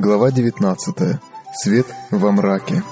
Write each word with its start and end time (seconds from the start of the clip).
Глава 0.00 0.30
19. 0.30 1.18
Свет 1.54 1.86
во 2.12 2.30
мраке. 2.30 2.84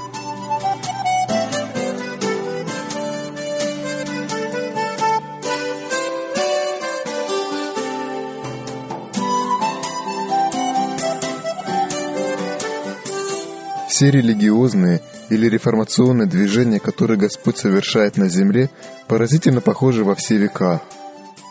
Все 13.88 14.10
религиозные 14.10 15.00
или 15.30 15.48
реформационные 15.48 16.26
движения, 16.26 16.80
которые 16.80 17.16
Господь 17.16 17.56
совершает 17.56 18.16
на 18.16 18.28
земле, 18.28 18.68
поразительно 19.06 19.60
похожи 19.60 20.02
во 20.02 20.16
все 20.16 20.38
века. 20.38 20.82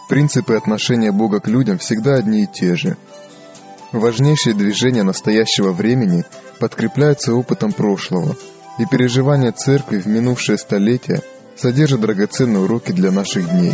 Принципы 0.10 0.56
отношения 0.56 1.14
Бога 1.14 1.40
к 1.40 1.48
людям 1.48 1.78
всегда 1.78 2.16
одни 2.16 2.44
и 2.44 2.48
те 2.48 2.76
же. 2.76 2.98
Важнейшие 3.96 4.54
движения 4.54 5.04
настоящего 5.04 5.72
времени 5.72 6.26
подкрепляются 6.60 7.34
опытом 7.34 7.72
прошлого, 7.72 8.36
и 8.78 8.86
переживания 8.86 9.54
церкви 9.54 10.00
в 10.00 10.06
минувшее 10.06 10.58
столетие 10.58 11.22
содержат 11.56 12.02
драгоценные 12.02 12.60
уроки 12.60 12.92
для 12.92 13.10
наших 13.10 13.50
дней. 13.50 13.72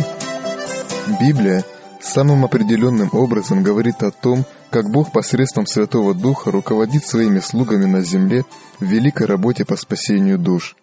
Библия 1.20 1.64
самым 2.00 2.44
определенным 2.44 3.10
образом 3.12 3.64
говорит 3.64 4.04
о 4.04 4.12
том, 4.12 4.44
как 4.70 4.88
Бог 4.92 5.10
посредством 5.10 5.66
Святого 5.66 6.14
Духа 6.14 6.52
руководит 6.52 7.04
своими 7.04 7.40
слугами 7.40 7.86
на 7.86 8.02
земле 8.02 8.44
в 8.78 8.84
великой 8.84 9.26
работе 9.26 9.64
по 9.64 9.74
спасению 9.74 10.38
душ. 10.38 10.76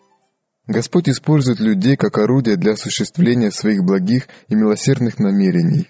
Господь 0.67 1.07
использует 1.07 1.61
людей 1.61 1.95
как 1.95 2.17
орудие 2.17 2.57
для 2.57 2.73
осуществления 2.73 3.51
своих 3.51 3.85
благих 3.85 4.27
и 4.49 4.55
милосердных 4.55 5.17
намерений. 5.17 5.87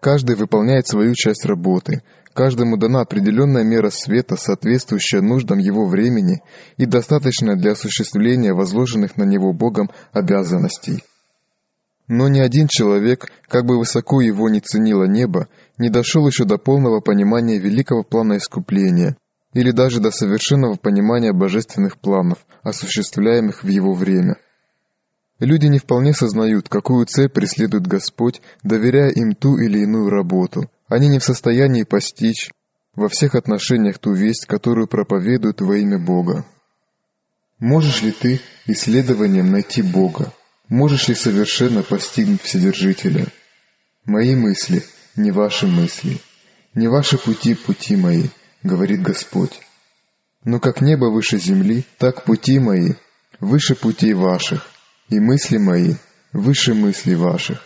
Каждый 0.00 0.36
выполняет 0.36 0.86
свою 0.86 1.14
часть 1.14 1.44
работы, 1.44 2.02
каждому 2.34 2.76
дана 2.76 3.00
определенная 3.00 3.64
мера 3.64 3.90
света, 3.90 4.36
соответствующая 4.36 5.20
нуждам 5.20 5.58
его 5.58 5.86
времени 5.86 6.42
и 6.76 6.86
достаточная 6.86 7.56
для 7.56 7.72
осуществления 7.72 8.52
возложенных 8.52 9.16
на 9.16 9.24
него 9.24 9.52
Богом 9.52 9.90
обязанностей. 10.12 11.02
Но 12.08 12.28
ни 12.28 12.38
один 12.38 12.68
человек, 12.68 13.32
как 13.48 13.64
бы 13.64 13.78
высоко 13.78 14.20
его 14.20 14.48
ни 14.48 14.60
ценило 14.60 15.04
небо, 15.04 15.48
не 15.76 15.90
дошел 15.90 16.26
еще 16.26 16.44
до 16.44 16.56
полного 16.56 17.00
понимания 17.00 17.58
великого 17.58 18.04
плана 18.04 18.36
искупления 18.36 19.16
или 19.54 19.70
даже 19.70 20.00
до 20.00 20.10
совершенного 20.10 20.76
понимания 20.76 21.32
божественных 21.32 21.98
планов, 21.98 22.46
осуществляемых 22.62 23.64
в 23.64 23.68
его 23.68 23.92
время. 23.92 24.36
Люди 25.38 25.66
не 25.66 25.78
вполне 25.78 26.14
сознают, 26.14 26.68
какую 26.68 27.04
цель 27.06 27.28
преследует 27.28 27.86
Господь, 27.86 28.40
доверяя 28.62 29.10
им 29.10 29.34
ту 29.34 29.58
или 29.58 29.80
иную 29.80 30.08
работу. 30.08 30.70
Они 30.88 31.08
не 31.08 31.18
в 31.18 31.24
состоянии 31.24 31.82
постичь 31.82 32.50
во 32.94 33.08
всех 33.08 33.34
отношениях 33.34 33.98
ту 33.98 34.12
весть, 34.12 34.46
которую 34.46 34.86
проповедуют 34.86 35.60
во 35.60 35.76
имя 35.76 35.98
Бога. 35.98 36.46
Можешь 37.58 38.02
ли 38.02 38.12
ты 38.12 38.40
исследованием 38.66 39.50
найти 39.50 39.82
Бога? 39.82 40.32
Можешь 40.68 41.08
ли 41.08 41.14
совершенно 41.14 41.82
постигнуть 41.82 42.42
Вседержителя? 42.42 43.26
Мои 44.06 44.34
мысли, 44.34 44.82
не 45.16 45.32
ваши 45.32 45.66
мысли, 45.66 46.18
не 46.74 46.88
ваши 46.88 47.18
пути, 47.18 47.54
пути 47.54 47.96
мои, 47.96 48.24
говорит 48.62 49.02
Господь. 49.02 49.60
Но 50.44 50.60
как 50.60 50.80
небо 50.80 51.06
выше 51.06 51.38
земли, 51.38 51.84
так 51.98 52.24
пути 52.24 52.58
мои 52.58 52.92
выше 53.40 53.74
путей 53.74 54.14
ваших, 54.14 54.70
и 55.08 55.20
мысли 55.20 55.58
мои 55.58 55.94
выше 56.32 56.74
мыслей 56.74 57.14
ваших. 57.14 57.62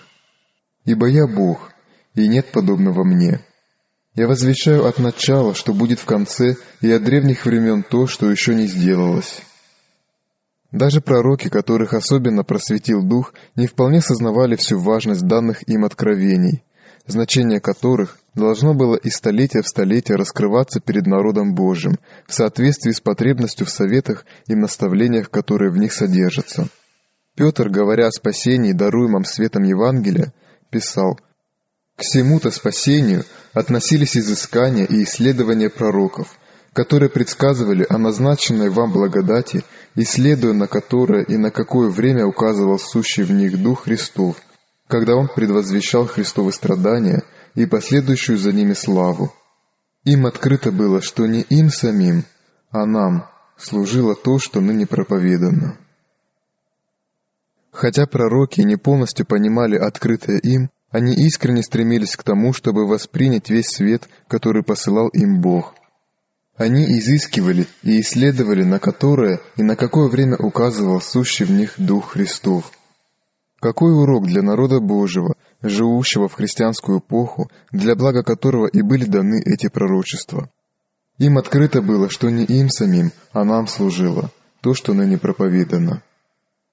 Ибо 0.85 1.07
я 1.07 1.27
Бог, 1.27 1.73
и 2.15 2.29
нет 2.29 2.53
подобного 2.53 3.05
мне. 3.05 3.41
Я 4.15 4.27
возвещаю 4.27 4.87
от 4.87 4.99
начала, 4.99 5.55
что 5.55 5.73
будет 5.73 6.01
в 6.01 6.05
конце, 6.05 6.57
и 6.81 6.91
от 6.91 7.05
древних 7.05 7.47
времен 7.47 7.83
то, 7.83 8.07
что 8.07 8.31
еще 8.31 8.55
не 8.55 8.67
сделалось. 8.67 9.41
Даже 10.73 11.01
пророки, 11.01 11.49
которых 11.49 11.95
особенно 11.95 12.45
просветил 12.45 13.03
Дух, 13.03 13.35
не 13.57 13.67
вполне 13.67 14.01
сознавали 14.01 14.57
всю 14.57 14.79
важность 14.79 15.23
данных 15.23 15.69
им 15.69 15.85
откровений, 15.85 16.63
значение 17.07 17.61
которых 17.61 18.19
должно 18.35 18.75
было 18.75 18.95
из 18.97 19.15
столетия 19.15 19.63
в 19.63 19.69
столетие 19.69 20.17
раскрываться 20.17 20.81
перед 20.81 21.07
народом 21.07 21.55
Божьим 21.55 21.99
в 22.27 22.35
соответствии 22.35 22.93
с 22.93 23.01
потребностью 23.01 23.67
в 23.67 23.71
советах 23.71 24.25
и 24.47 24.55
наставлениях, 24.55 25.31
которые 25.31 25.73
в 25.73 25.77
них 25.77 25.93
содержатся. 25.93 26.69
Петр, 27.37 27.69
говоря 27.69 28.09
о 28.09 28.13
спасении, 28.13 28.73
даруемом 28.73 29.25
светом 29.25 29.63
Евангелия, 29.63 30.33
писал 30.71 31.19
«К 31.97 32.03
всему-то 32.03 32.51
спасению 32.51 33.25
относились 33.53 34.17
изыскания 34.17 34.85
и 34.85 35.05
исследования 35.05 35.71
пророков, 35.71 36.39
которые 36.73 37.11
предсказывали 37.11 37.85
о 37.89 37.99
назначенной 37.99 38.71
вам 38.71 38.93
благодати, 38.93 39.65
исследуя 39.97 40.53
на 40.53 40.67
которое 40.67 41.25
и 41.25 41.37
на 41.37 41.51
какое 41.51 41.89
время 41.89 42.27
указывал 42.27 42.79
сущий 42.79 43.23
в 43.23 43.33
них 43.33 43.61
Дух 43.61 43.85
Христов, 43.85 44.37
когда 44.89 45.17
Он 45.17 45.29
предвозвещал 45.29 46.07
Христовы 46.07 46.53
страдания 46.53 47.23
и 47.55 47.67
последующую 47.67 48.39
за 48.39 48.53
ними 48.53 48.75
славу. 48.75 49.33
Им 50.05 50.27
открыто 50.27 50.73
было, 50.73 51.03
что 51.03 51.27
не 51.27 51.43
им 51.43 51.71
самим, 51.71 52.25
а 52.71 52.87
нам 52.87 53.29
служило 53.59 54.15
то, 54.15 54.39
что 54.39 54.61
ныне 54.61 54.87
проповедано. 54.87 55.79
Хотя 57.73 58.07
пророки 58.07 58.61
не 58.63 58.77
полностью 58.77 59.27
понимали 59.27 59.77
открытое 59.77 60.39
им, 60.39 60.71
они 60.91 61.15
искренне 61.15 61.63
стремились 61.63 62.17
к 62.17 62.23
тому, 62.23 62.53
чтобы 62.53 62.87
воспринять 62.87 63.49
весь 63.51 63.69
свет, 63.69 64.09
который 64.29 64.63
посылал 64.63 65.09
им 65.09 65.41
Бог– 65.41 65.75
они 66.61 66.85
изыскивали 66.99 67.67
и 67.83 68.03
исследовали, 68.03 68.65
на 68.65 68.79
которое 68.79 69.41
и 69.57 69.63
на 69.63 69.77
какое 69.77 70.09
время 70.09 70.37
указывал 70.37 71.01
сущий 71.01 71.47
в 71.47 71.51
них 71.51 71.73
Дух 71.79 72.11
Христов. 72.11 72.71
Какой 73.61 73.95
урок 73.95 74.27
для 74.27 74.43
народа 74.43 74.79
Божьего, 74.79 75.37
живущего 75.63 76.29
в 76.29 76.35
христианскую 76.35 76.99
эпоху, 76.99 77.51
для 77.73 77.97
блага 77.97 78.23
которого 78.23 78.67
и 78.67 78.83
были 78.83 79.07
даны 79.07 79.41
эти 79.43 79.71
пророчества. 79.71 80.51
Им 81.17 81.39
открыто 81.39 81.81
было, 81.81 82.11
что 82.11 82.29
не 82.29 82.45
им 82.45 82.69
самим, 82.69 83.13
а 83.33 83.45
нам 83.45 83.67
служило, 83.67 84.31
то, 84.61 84.75
что 84.75 84.93
ныне 84.93 85.17
проповедано. 85.17 86.03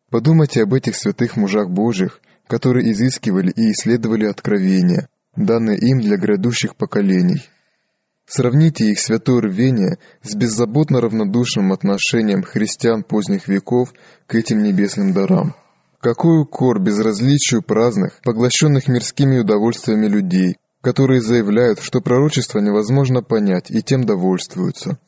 Подумайте 0.09 0.63
об 0.63 0.74
этих 0.74 0.95
святых 0.95 1.38
мужах 1.38 1.69
Божьих, 1.69 2.21
которые 2.48 2.92
изыскивали 2.92 3.51
и 3.51 3.71
исследовали 3.71 4.25
откровения, 4.25 5.09
данные 5.36 5.77
им 5.77 6.00
для 6.01 6.18
грядущих 6.18 6.75
поколений– 6.75 7.44
Сравните 8.30 8.92
их 8.92 9.00
святое 9.00 9.39
рвение 9.39 10.00
с 10.21 10.36
беззаботно 10.36 11.00
равнодушным 11.00 11.71
отношением 11.71 12.44
христиан 12.44 13.04
поздних 13.04 13.48
веков 13.48 13.94
к 14.27 14.36
этим 14.36 14.63
небесным 14.63 15.13
дарам. 15.13 15.56
Какой 16.01 16.42
укор 16.42 16.81
безразличию 16.81 17.63
праздных, 17.63 18.19
поглощенных 18.25 18.89
мирскими 18.89 19.39
удовольствиями 19.39 20.07
людей, 20.07 20.57
которые 20.81 21.21
заявляют, 21.21 21.80
что 21.80 22.01
пророчество 22.01 22.60
невозможно 22.60 23.24
понять 23.24 23.71
и 23.71 23.81
тем 23.81 24.03
довольствуются. 24.03 25.00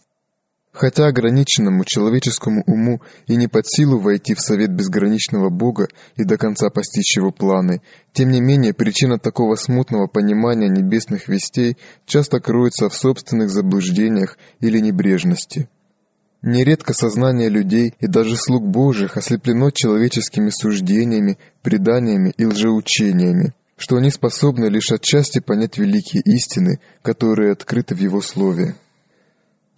Хотя 0.79 1.07
ограниченному 1.07 1.83
человеческому 1.83 2.63
уму 2.65 3.01
и 3.27 3.35
не 3.35 3.49
под 3.49 3.67
силу 3.67 3.99
войти 3.99 4.33
в 4.33 4.39
совет 4.39 4.71
безграничного 4.71 5.49
Бога 5.49 5.89
и 6.15 6.23
до 6.23 6.37
конца 6.37 6.69
постичь 6.69 7.17
его 7.17 7.33
планы, 7.33 7.81
тем 8.13 8.29
не 8.29 8.39
менее 8.39 8.73
причина 8.73 9.19
такого 9.19 9.55
смутного 9.55 10.07
понимания 10.07 10.69
небесных 10.69 11.27
вестей 11.27 11.75
часто 12.05 12.39
кроется 12.39 12.87
в 12.87 12.95
собственных 12.95 13.49
заблуждениях 13.49 14.37
или 14.61 14.79
небрежности. 14.79 15.67
Нередко 16.41 16.93
сознание 16.93 17.49
людей 17.49 17.93
и 17.99 18.07
даже 18.07 18.37
слуг 18.37 18.65
Божьих 18.65 19.17
ослеплено 19.17 19.71
человеческими 19.71 20.49
суждениями, 20.49 21.39
преданиями 21.61 22.33
и 22.37 22.45
лжеучениями, 22.45 23.53
что 23.75 23.97
они 23.97 24.11
способны 24.11 24.67
лишь 24.67 24.93
отчасти 24.93 25.39
понять 25.39 25.77
великие 25.77 26.23
истины, 26.23 26.79
которые 27.01 27.51
открыты 27.51 27.95
в 27.95 27.99
Его 27.99 28.21
Слове. 28.21 28.75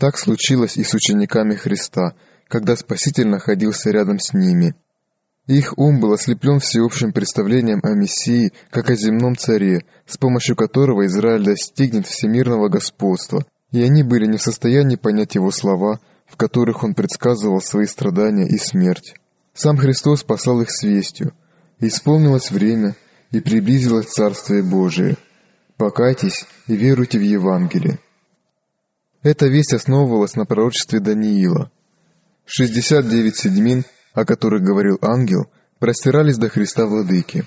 Так 0.02 0.18
случилось 0.18 0.78
и 0.78 0.84
с 0.84 0.96
учениками 0.96 1.54
Христа, 1.54 2.16
когда 2.48 2.76
Спаситель 2.76 3.28
находился 3.28 3.92
рядом 3.92 4.18
с 4.18 4.34
ними. 4.34 4.74
Их 5.46 5.78
ум 5.78 6.00
был 6.00 6.14
ослеплен 6.14 6.58
всеобщим 6.58 7.14
представлением 7.14 7.82
о 7.84 7.94
Мессии, 7.94 8.52
как 8.72 8.90
о 8.90 8.96
земном 8.96 9.36
царе, 9.38 9.86
с 10.08 10.18
помощью 10.18 10.56
которого 10.56 11.06
Израиль 11.06 11.44
достигнет 11.44 12.08
всемирного 12.08 12.68
господства, 12.68 13.46
и 13.72 13.84
они 13.84 14.02
были 14.02 14.26
не 14.26 14.40
в 14.40 14.42
состоянии 14.42 14.96
понять 14.96 15.36
его 15.36 15.52
слова, 15.52 16.00
в 16.26 16.36
которых 16.36 16.84
он 16.84 16.96
предсказывал 16.96 17.62
свои 17.62 17.86
страдания 17.86 18.48
и 18.48 18.58
смерть. 18.58 19.14
Сам 19.54 19.78
Христос 19.78 20.24
послал 20.24 20.62
их 20.62 20.72
с 20.72 20.82
вестью. 20.82 21.36
Исполнилось 21.80 22.50
время, 22.50 22.96
и 23.30 23.40
приблизилось 23.40 24.08
Царствие 24.08 24.64
Божие. 24.64 25.18
Покайтесь 25.78 26.48
и 26.66 26.76
веруйте 26.76 27.20
в 27.20 27.22
Евангелие. 27.22 28.00
Эта 29.24 29.48
весть 29.48 29.74
основывалась 29.74 30.36
на 30.36 30.46
пророчестве 30.46 31.00
Даниила. 31.00 31.72
69 32.46 33.36
седьмин, 33.36 33.86
о 34.14 34.26
которых 34.26 34.64
говорил 34.64 34.98
ангел, 35.02 35.46
простирались 35.80 36.38
до 36.38 36.50
Христа 36.50 36.88
Владыки. 36.88 37.46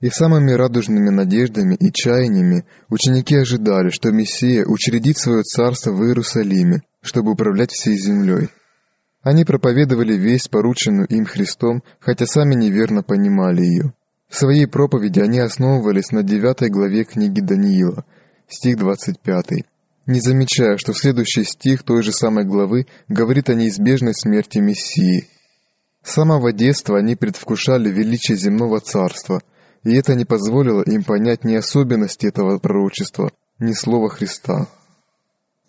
И 0.00 0.10
самыми 0.10 0.52
радужными 0.52 1.10
надеждами 1.10 1.74
и 1.74 1.92
чаяниями 1.92 2.64
ученики 2.88 3.36
ожидали, 3.36 3.90
что 3.90 4.10
Мессия 4.10 4.64
учредит 4.64 5.18
свое 5.18 5.42
царство 5.42 5.92
в 5.92 6.04
Иерусалиме, 6.04 6.82
чтобы 7.02 7.32
управлять 7.32 7.72
всей 7.72 7.96
землей. 7.96 8.48
Они 9.22 9.44
проповедовали 9.44 10.14
весть, 10.14 10.50
порученную 10.50 11.06
им 11.06 11.24
Христом, 11.24 11.82
хотя 12.00 12.26
сами 12.26 12.54
неверно 12.54 13.02
понимали 13.02 13.62
ее. 13.62 13.94
В 14.28 14.36
своей 14.36 14.66
проповеди 14.66 15.20
они 15.20 15.38
основывались 15.38 16.10
на 16.10 16.22
девятой 16.22 16.70
главе 16.70 17.04
книги 17.04 17.40
Даниила, 17.40 18.04
стих 18.48 18.78
25, 18.78 19.64
не 20.06 20.20
замечая, 20.20 20.76
что 20.76 20.92
следующий 20.92 21.44
стих 21.44 21.82
той 21.82 22.02
же 22.02 22.12
самой 22.12 22.44
главы 22.44 22.86
говорит 23.08 23.50
о 23.50 23.54
неизбежной 23.54 24.14
смерти 24.14 24.58
Мессии. 24.58 25.28
С 26.02 26.12
самого 26.12 26.52
детства 26.52 26.98
они 26.98 27.16
предвкушали 27.16 27.88
величие 27.88 28.36
земного 28.36 28.80
царства– 28.80 29.42
и 29.84 29.94
это 29.94 30.14
не 30.14 30.24
позволило 30.24 30.82
им 30.82 31.02
понять 31.02 31.44
ни 31.44 31.54
особенности 31.54 32.26
этого 32.26 32.58
пророчества, 32.58 33.30
ни 33.58 33.72
слова 33.72 34.08
Христа. 34.08 34.68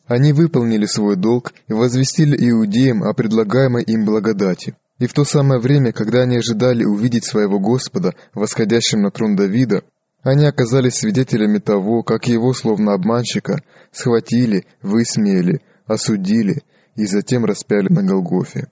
Они 0.05 0.33
выполнили 0.33 0.85
свой 0.85 1.15
долг 1.15 1.53
и 1.67 1.73
возвестили 1.73 2.35
иудеям 2.49 3.03
о 3.03 3.13
предлагаемой 3.13 3.83
им 3.83 4.05
благодати. 4.05 4.75
И 4.99 5.07
в 5.07 5.13
то 5.13 5.23
самое 5.23 5.59
время, 5.59 5.91
когда 5.91 6.21
они 6.21 6.37
ожидали 6.37 6.83
увидеть 6.83 7.25
своего 7.25 7.59
Господа, 7.59 8.13
восходящим 8.33 9.01
на 9.01 9.09
трон 9.09 9.35
Давида, 9.35 9.83
они 10.23 10.45
оказались 10.45 10.95
свидетелями 10.95 11.59
того, 11.59 12.01
как 12.01 12.27
его, 12.27 12.53
словно 12.53 12.93
обманщика, 12.93 13.61
схватили, 13.91 14.65
высмеяли, 14.81 15.61
осудили 15.85 16.63
и 16.95 17.05
затем 17.05 17.43
распяли 17.43 17.91
на 17.91 18.03
Голгофе. 18.03 18.69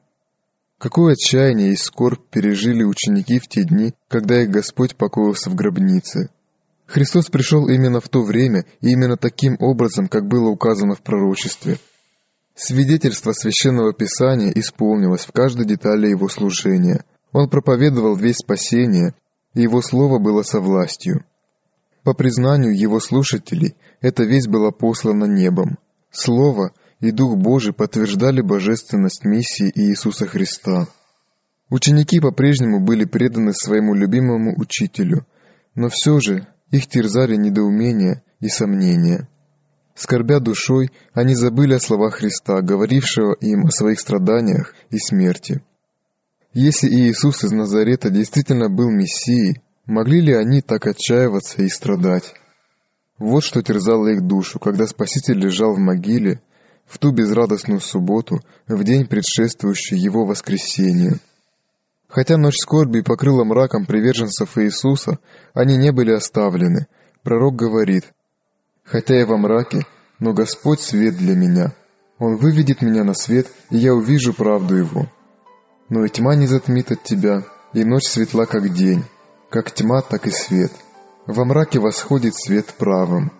Какое 0.78 1.14
отчаяние 1.14 1.74
и 1.74 1.76
скорбь 1.76 2.26
пережили 2.32 2.84
ученики 2.84 3.38
в 3.38 3.48
те 3.48 3.64
дни, 3.64 3.94
когда 4.08 4.42
их 4.42 4.50
Господь 4.50 4.96
покоился 4.96 5.50
в 5.50 5.56
гробнице. 5.56 6.30
Христос 6.88 7.30
пришел 7.30 7.68
именно 7.68 8.00
в 8.00 8.10
то 8.10 8.24
время 8.24 8.66
и 8.80 8.92
именно 8.92 9.18
таким 9.18 9.58
образом, 9.60 10.08
как 10.08 10.28
было 10.28 10.50
указано 10.50 10.96
в 10.96 11.02
пророчестве. 11.02 11.78
Свидетельство 12.56 13.34
Священного 13.34 13.94
Писания 13.94 14.52
исполнилось 14.52 15.26
в 15.26 15.32
каждой 15.32 15.66
детали 15.66 16.10
Его 16.10 16.30
служения. 16.30 17.04
Он 17.32 17.50
проповедовал 17.50 18.16
весь 18.16 18.38
спасение, 18.38 19.14
и 19.54 19.62
Его 19.62 19.82
Слово 19.82 20.20
было 20.20 20.44
со 20.44 20.60
властью. 20.60 21.24
По 22.04 22.14
признанию 22.14 22.76
Его 22.76 23.00
слушателей, 23.00 23.76
эта 24.02 24.24
весть 24.24 24.48
была 24.48 24.72
послана 24.72 25.26
небом. 25.26 25.78
Слово, 26.10 26.74
и 27.00 27.12
Дух 27.12 27.38
Божий 27.38 27.74
подтверждали 27.74 28.42
божественность 28.42 29.24
миссии 29.24 29.72
Иисуса 29.74 30.26
Христа. 30.26 30.88
Ученики 31.70 32.20
по-прежнему 32.20 32.80
были 32.80 33.06
преданы 33.06 33.54
своему 33.54 33.94
любимому 33.94 34.54
учителю, 34.60 35.26
но 35.76 35.90
все 35.90 36.20
же 36.20 36.48
их 36.70 36.88
терзали 36.88 37.36
недоумения 37.36 38.24
и 38.40 38.50
сомнения. 38.50 39.28
Скорбя 39.96 40.40
душой, 40.40 40.92
они 41.14 41.36
забыли 41.36 41.76
о 41.76 41.80
словах 41.80 42.16
Христа, 42.16 42.62
говорившего 42.62 43.34
им 43.40 43.68
о 43.68 43.72
своих 43.72 44.00
страданиях 44.00 44.74
и 44.90 44.98
смерти. 44.98 45.62
Если 46.54 46.90
Иисус 46.90 47.44
из 47.44 47.52
Назарета 47.52 48.10
действительно 48.10 48.70
был 48.70 48.90
Мессией, 48.90 49.62
могли 49.86 50.22
ли 50.22 50.34
они 50.34 50.62
так 50.62 50.88
отчаиваться 50.88 51.62
и 51.62 51.70
страдать? 51.70 52.34
Вот 53.18 53.44
что 53.44 53.62
терзало 53.62 54.08
их 54.08 54.26
душу, 54.26 54.60
когда 54.60 54.88
Спаситель 54.88 55.38
лежал 55.38 55.74
в 55.74 55.80
могиле 55.80 56.42
в 56.86 56.98
ту 56.98 57.12
безрадостную 57.12 57.80
субботу, 57.80 58.42
в 58.68 58.84
день 58.84 59.06
предшествующий 59.06 59.98
его 59.98 60.26
воскресению. 60.26 61.20
Хотя 62.08 62.38
ночь 62.38 62.58
скорби 62.58 63.00
покрыла 63.02 63.46
мраком 63.46 63.86
приверженцев 63.86 64.58
Иисуса, 64.58 65.20
они 65.54 65.78
не 65.78 65.92
были 65.92 66.12
оставлены. 66.12 66.88
Пророк 67.24 67.56
говорит, 67.56 68.12
«Хотя 68.84 69.20
я 69.20 69.26
во 69.26 69.38
мраке, 69.38 69.86
но 70.20 70.34
Господь 70.34 70.82
свет 70.82 71.16
для 71.16 71.36
меня. 71.36 71.74
Он 72.20 72.36
выведет 72.36 72.82
меня 72.82 73.04
на 73.04 73.14
свет, 73.14 73.48
и 73.70 73.78
я 73.78 73.94
увижу 73.94 74.34
правду 74.34 74.76
Его. 74.76 75.08
Но 75.88 76.04
и 76.04 76.10
тьма 76.10 76.36
не 76.36 76.48
затмит 76.48 76.92
от 76.92 77.04
тебя, 77.04 77.44
и 77.74 77.86
ночь 77.86 78.08
светла, 78.08 78.46
как 78.46 78.74
день, 78.74 79.06
как 79.52 79.72
тьма, 79.72 80.02
так 80.02 80.26
и 80.26 80.32
свет. 80.32 80.72
Во 81.28 81.46
мраке 81.46 81.80
восходит 81.80 82.36
свет 82.36 82.74
правым. 82.78 83.32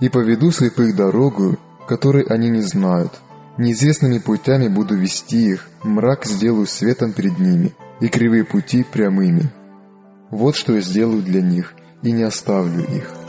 И 0.00 0.08
поведу 0.08 0.50
слепых 0.52 0.94
дорогу, 0.94 1.58
который 1.86 2.22
они 2.22 2.48
не 2.48 2.62
знают. 2.62 3.12
Неизвестными 3.58 4.18
путями 4.18 4.68
буду 4.68 4.96
вести 4.96 5.50
их, 5.50 5.68
мрак 5.82 6.24
сделаю 6.24 6.66
светом 6.66 7.12
перед 7.12 7.38
ними, 7.38 7.74
и 8.00 8.08
кривые 8.08 8.44
пути 8.44 8.84
прямыми. 8.84 9.50
Вот 10.30 10.56
что 10.56 10.74
я 10.74 10.80
сделаю 10.80 11.22
для 11.22 11.42
них, 11.42 11.74
и 12.02 12.12
не 12.12 12.22
оставлю 12.22 12.84
их». 12.84 13.25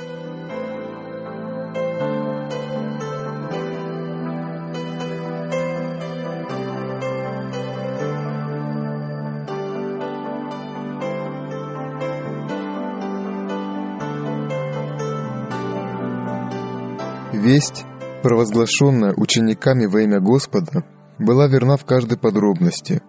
Весть 17.47 17.85
провозглашенная 18.23 19.13
учениками 19.15 19.85
во 19.85 20.01
имя 20.01 20.19
Господа, 20.19 20.83
была 21.17 21.47
верна 21.47 21.77
в 21.77 21.85
каждой 21.85 22.17
подробности, 22.17 23.01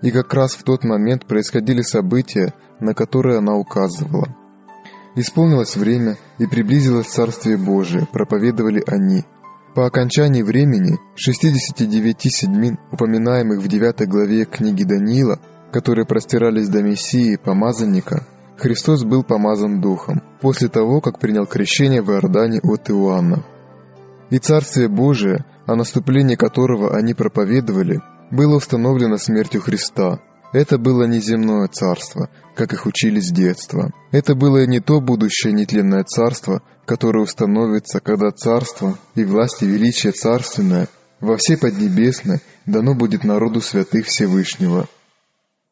и 0.00 0.12
как 0.12 0.32
раз 0.32 0.52
в 0.52 0.62
тот 0.62 0.84
момент 0.84 1.26
происходили 1.26 1.82
события, 1.82 2.54
на 2.78 2.94
которые 2.94 3.38
она 3.38 3.56
указывала. 3.56 4.28
Исполнилось 5.16 5.76
время, 5.76 6.18
и 6.38 6.46
приблизилось 6.46 7.08
Царствие 7.08 7.56
Божие, 7.56 8.06
проповедовали 8.12 8.80
они. 8.86 9.24
По 9.74 9.86
окончании 9.86 10.42
времени 10.42 11.00
69 11.16 12.32
седьмин, 12.32 12.78
упоминаемых 12.92 13.58
в 13.58 13.66
9 13.66 14.08
главе 14.08 14.44
книги 14.44 14.84
Даниила, 14.84 15.40
которые 15.72 16.06
простирались 16.06 16.68
до 16.68 16.80
Мессии, 16.80 17.34
помазанника, 17.34 18.24
Христос 18.56 19.02
был 19.02 19.24
помазан 19.24 19.80
Духом, 19.80 20.22
после 20.40 20.68
того, 20.68 21.00
как 21.00 21.18
принял 21.18 21.44
крещение 21.44 22.02
в 22.02 22.10
Иордане 22.12 22.60
от 22.62 22.88
Иоанна 22.88 23.42
и 24.30 24.38
Царствие 24.38 24.88
Божие, 24.88 25.44
о 25.66 25.74
наступлении 25.74 26.36
которого 26.36 26.96
они 26.96 27.14
проповедовали, 27.14 28.00
было 28.30 28.56
установлено 28.56 29.16
смертью 29.16 29.60
Христа. 29.60 30.20
Это 30.52 30.78
было 30.78 31.04
не 31.04 31.20
земное 31.20 31.68
царство, 31.68 32.28
как 32.56 32.72
их 32.72 32.86
учили 32.86 33.20
с 33.20 33.30
детства. 33.30 33.92
Это 34.10 34.34
было 34.34 34.66
не 34.66 34.80
то 34.80 35.00
будущее 35.00 35.52
нетленное 35.52 36.04
царство, 36.04 36.62
которое 36.86 37.22
установится, 37.22 38.00
когда 38.00 38.30
царство 38.30 38.98
и 39.14 39.24
власть 39.24 39.62
и 39.62 39.66
величие 39.66 40.12
царственное 40.12 40.88
во 41.20 41.36
всей 41.36 41.56
Поднебесной 41.56 42.40
дано 42.66 42.94
будет 42.94 43.24
народу 43.24 43.60
святых 43.60 44.06
Всевышнего. 44.06 44.88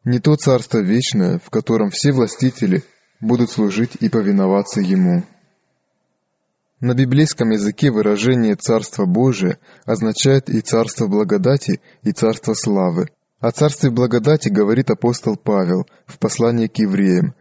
Не 0.04 0.20
то 0.20 0.36
царство 0.36 0.78
вечное, 0.78 1.40
в 1.44 1.50
котором 1.50 1.90
все 1.90 2.12
властители 2.12 2.84
будут 3.20 3.50
служить 3.50 3.96
и 4.00 4.08
повиноваться 4.08 4.80
Ему. 4.80 5.24
На 6.80 6.94
библейском 6.94 7.50
языке 7.50 7.90
выражение 7.90 8.54
«Царство 8.54 9.04
Божие» 9.04 9.58
означает 9.84 10.48
и 10.48 10.60
«Царство 10.60 11.08
благодати», 11.08 11.80
и 12.04 12.12
«Царство 12.12 12.54
славы». 12.54 13.08
О 13.40 13.50
Царстве 13.50 13.90
благодати 13.90 14.48
говорит 14.48 14.88
апостол 14.88 15.36
Павел 15.36 15.88
в 16.06 16.20
послании 16.20 16.68
к 16.68 16.78
евреям, 16.78 17.34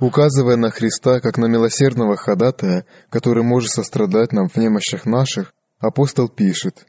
указывая 0.00 0.56
на 0.56 0.70
Христа 0.70 1.20
как 1.20 1.38
на 1.38 1.46
милосердного 1.46 2.16
ходатая, 2.16 2.86
который 3.08 3.44
может 3.44 3.70
сострадать 3.70 4.32
нам 4.32 4.48
в 4.48 4.56
немощах 4.56 5.06
наших, 5.06 5.54
апостол 5.78 6.28
пишет 6.28 6.86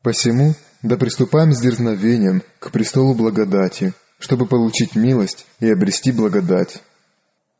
«Посему 0.00 0.54
да 0.80 0.96
приступаем 0.96 1.52
с 1.52 1.60
дерзновением 1.60 2.42
к 2.58 2.70
престолу 2.70 3.14
благодати, 3.14 3.92
чтобы 4.18 4.46
получить 4.46 4.94
милость 4.94 5.44
и 5.60 5.70
обрести 5.70 6.12
благодать». 6.12 6.82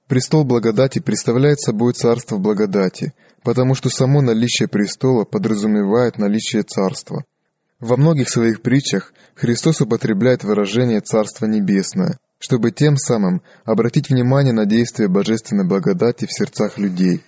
Престол 0.09 0.44
благодати 0.44 0.99
представляет 0.99 1.61
собой 1.61 1.92
царство 1.94 2.38
благодати, 2.38 3.12
потому 3.42 3.75
что 3.75 3.88
само 3.88 4.21
наличие 4.21 4.68
престола 4.68 5.25
подразумевает 5.25 6.18
наличие 6.18 6.62
царства. 6.62 7.25
Во 7.80 7.97
многих 7.97 8.28
своих 8.28 8.62
притчах 8.62 9.12
Христос 9.35 9.80
употребляет 9.80 10.44
выражение 10.44 11.00
«Царство 11.00 11.47
небесное», 11.47 12.18
чтобы 12.38 12.71
тем 12.71 12.97
самым 12.97 13.42
обратить 13.64 14.09
внимание 14.09 14.52
на 14.52 14.66
действие 14.66 15.09
божественной 15.09 15.66
благодати 15.66 16.26
в 16.26 16.32
сердцах 16.32 16.78
людей. 16.78 17.23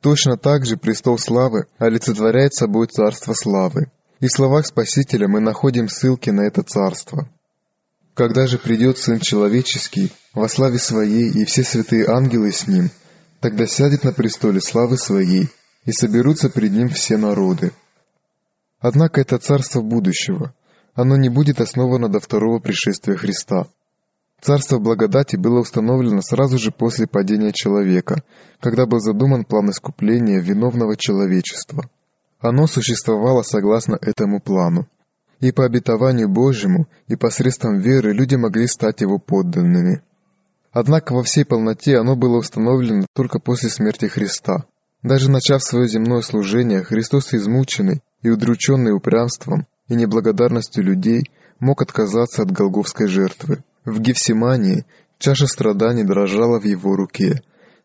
Точно 0.00 0.36
так 0.36 0.66
же 0.66 0.76
престол 0.76 1.18
славы 1.18 1.66
олицетворяет 1.78 2.54
собой 2.54 2.88
царство 2.88 3.34
славы. 3.34 3.90
И 4.20 4.26
в 4.26 4.32
словах 4.32 4.66
Спасителя 4.66 5.28
мы 5.28 5.40
находим 5.40 5.88
ссылки 5.88 6.30
на 6.30 6.42
это 6.42 6.62
царство. 6.62 7.28
Когда 8.20 8.46
же 8.46 8.58
придет 8.58 8.98
Сын 8.98 9.18
Человеческий 9.18 10.12
во 10.34 10.46
славе 10.46 10.78
Своей 10.78 11.30
и 11.30 11.46
все 11.46 11.64
святые 11.64 12.06
ангелы 12.06 12.52
с 12.52 12.66
Ним, 12.66 12.90
тогда 13.40 13.66
сядет 13.66 14.04
на 14.04 14.12
престоле 14.12 14.60
славы 14.60 14.98
Своей, 14.98 15.48
и 15.86 15.92
соберутся 15.92 16.50
пред 16.50 16.70
Ним 16.72 16.90
все 16.90 17.16
народы. 17.16 17.72
Однако 18.78 19.22
это 19.22 19.38
царство 19.38 19.80
будущего, 19.80 20.52
оно 20.92 21.16
не 21.16 21.30
будет 21.30 21.62
основано 21.62 22.10
до 22.10 22.20
второго 22.20 22.58
пришествия 22.58 23.16
Христа. 23.16 23.68
Царство 24.42 24.78
благодати 24.78 25.36
было 25.36 25.60
установлено 25.60 26.20
сразу 26.20 26.58
же 26.58 26.72
после 26.72 27.06
падения 27.06 27.52
человека, 27.54 28.22
когда 28.60 28.84
был 28.84 29.00
задуман 29.00 29.46
план 29.46 29.70
искупления 29.70 30.40
виновного 30.40 30.94
человечества. 30.94 31.88
Оно 32.38 32.66
существовало 32.66 33.40
согласно 33.40 33.96
этому 33.98 34.42
плану. 34.42 34.86
И 35.40 35.52
по 35.52 35.64
обетованию 35.64 36.28
Божьему, 36.28 36.86
и 37.08 37.16
посредством 37.16 37.78
веры 37.78 38.12
люди 38.12 38.34
могли 38.34 38.66
стать 38.66 39.00
его 39.00 39.18
подданными. 39.18 40.02
Однако 40.72 41.14
во 41.14 41.22
всей 41.22 41.44
полноте 41.44 41.96
оно 41.96 42.14
было 42.14 42.36
установлено 42.36 43.06
только 43.14 43.40
после 43.40 43.70
смерти 43.70 44.06
Христа. 44.06 44.64
Даже 45.02 45.30
начав 45.30 45.62
свое 45.62 45.88
земное 45.88 46.20
служение, 46.20 46.82
Христос 46.82 47.32
измученный 47.32 48.02
и 48.22 48.28
удрученный 48.28 48.94
упрямством 48.94 49.66
и 49.88 49.94
неблагодарностью 49.94 50.84
людей 50.84 51.24
мог 51.58 51.82
отказаться 51.82 52.42
от 52.42 52.52
голговской 52.52 53.08
жертвы. 53.08 53.64
В 53.84 53.98
Гефсимании 53.98 54.84
чаша 55.18 55.46
страданий 55.46 56.04
дрожала 56.04 56.60
в 56.60 56.64
его 56.64 56.96
руке. 56.96 57.42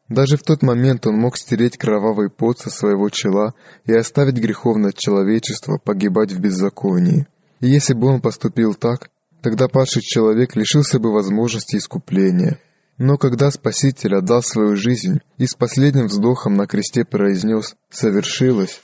Даже 0.09 0.37
в 0.37 0.43
тот 0.43 0.61
момент 0.61 1.07
он 1.07 1.15
мог 1.15 1.37
стереть 1.37 1.77
кровавый 1.77 2.29
пот 2.29 2.59
со 2.59 2.69
своего 2.69 3.09
чела 3.09 3.53
и 3.85 3.93
оставить 3.93 4.35
греховное 4.35 4.91
человечество 4.91 5.79
погибать 5.83 6.31
в 6.31 6.39
беззаконии. 6.39 7.27
И 7.59 7.67
если 7.67 7.93
бы 7.93 8.07
он 8.07 8.21
поступил 8.21 8.73
так, 8.73 9.09
тогда 9.41 9.67
падший 9.67 10.01
человек 10.01 10.55
лишился 10.55 10.99
бы 10.99 11.11
возможности 11.11 11.77
искупления. 11.77 12.59
Но 12.97 13.17
когда 13.17 13.51
Спаситель 13.51 14.15
отдал 14.15 14.41
свою 14.41 14.75
жизнь 14.75 15.19
и 15.37 15.47
с 15.47 15.55
последним 15.55 16.07
вздохом 16.07 16.55
на 16.55 16.65
кресте 16.65 17.03
произнес 17.03 17.75
«совершилось», 17.89 18.81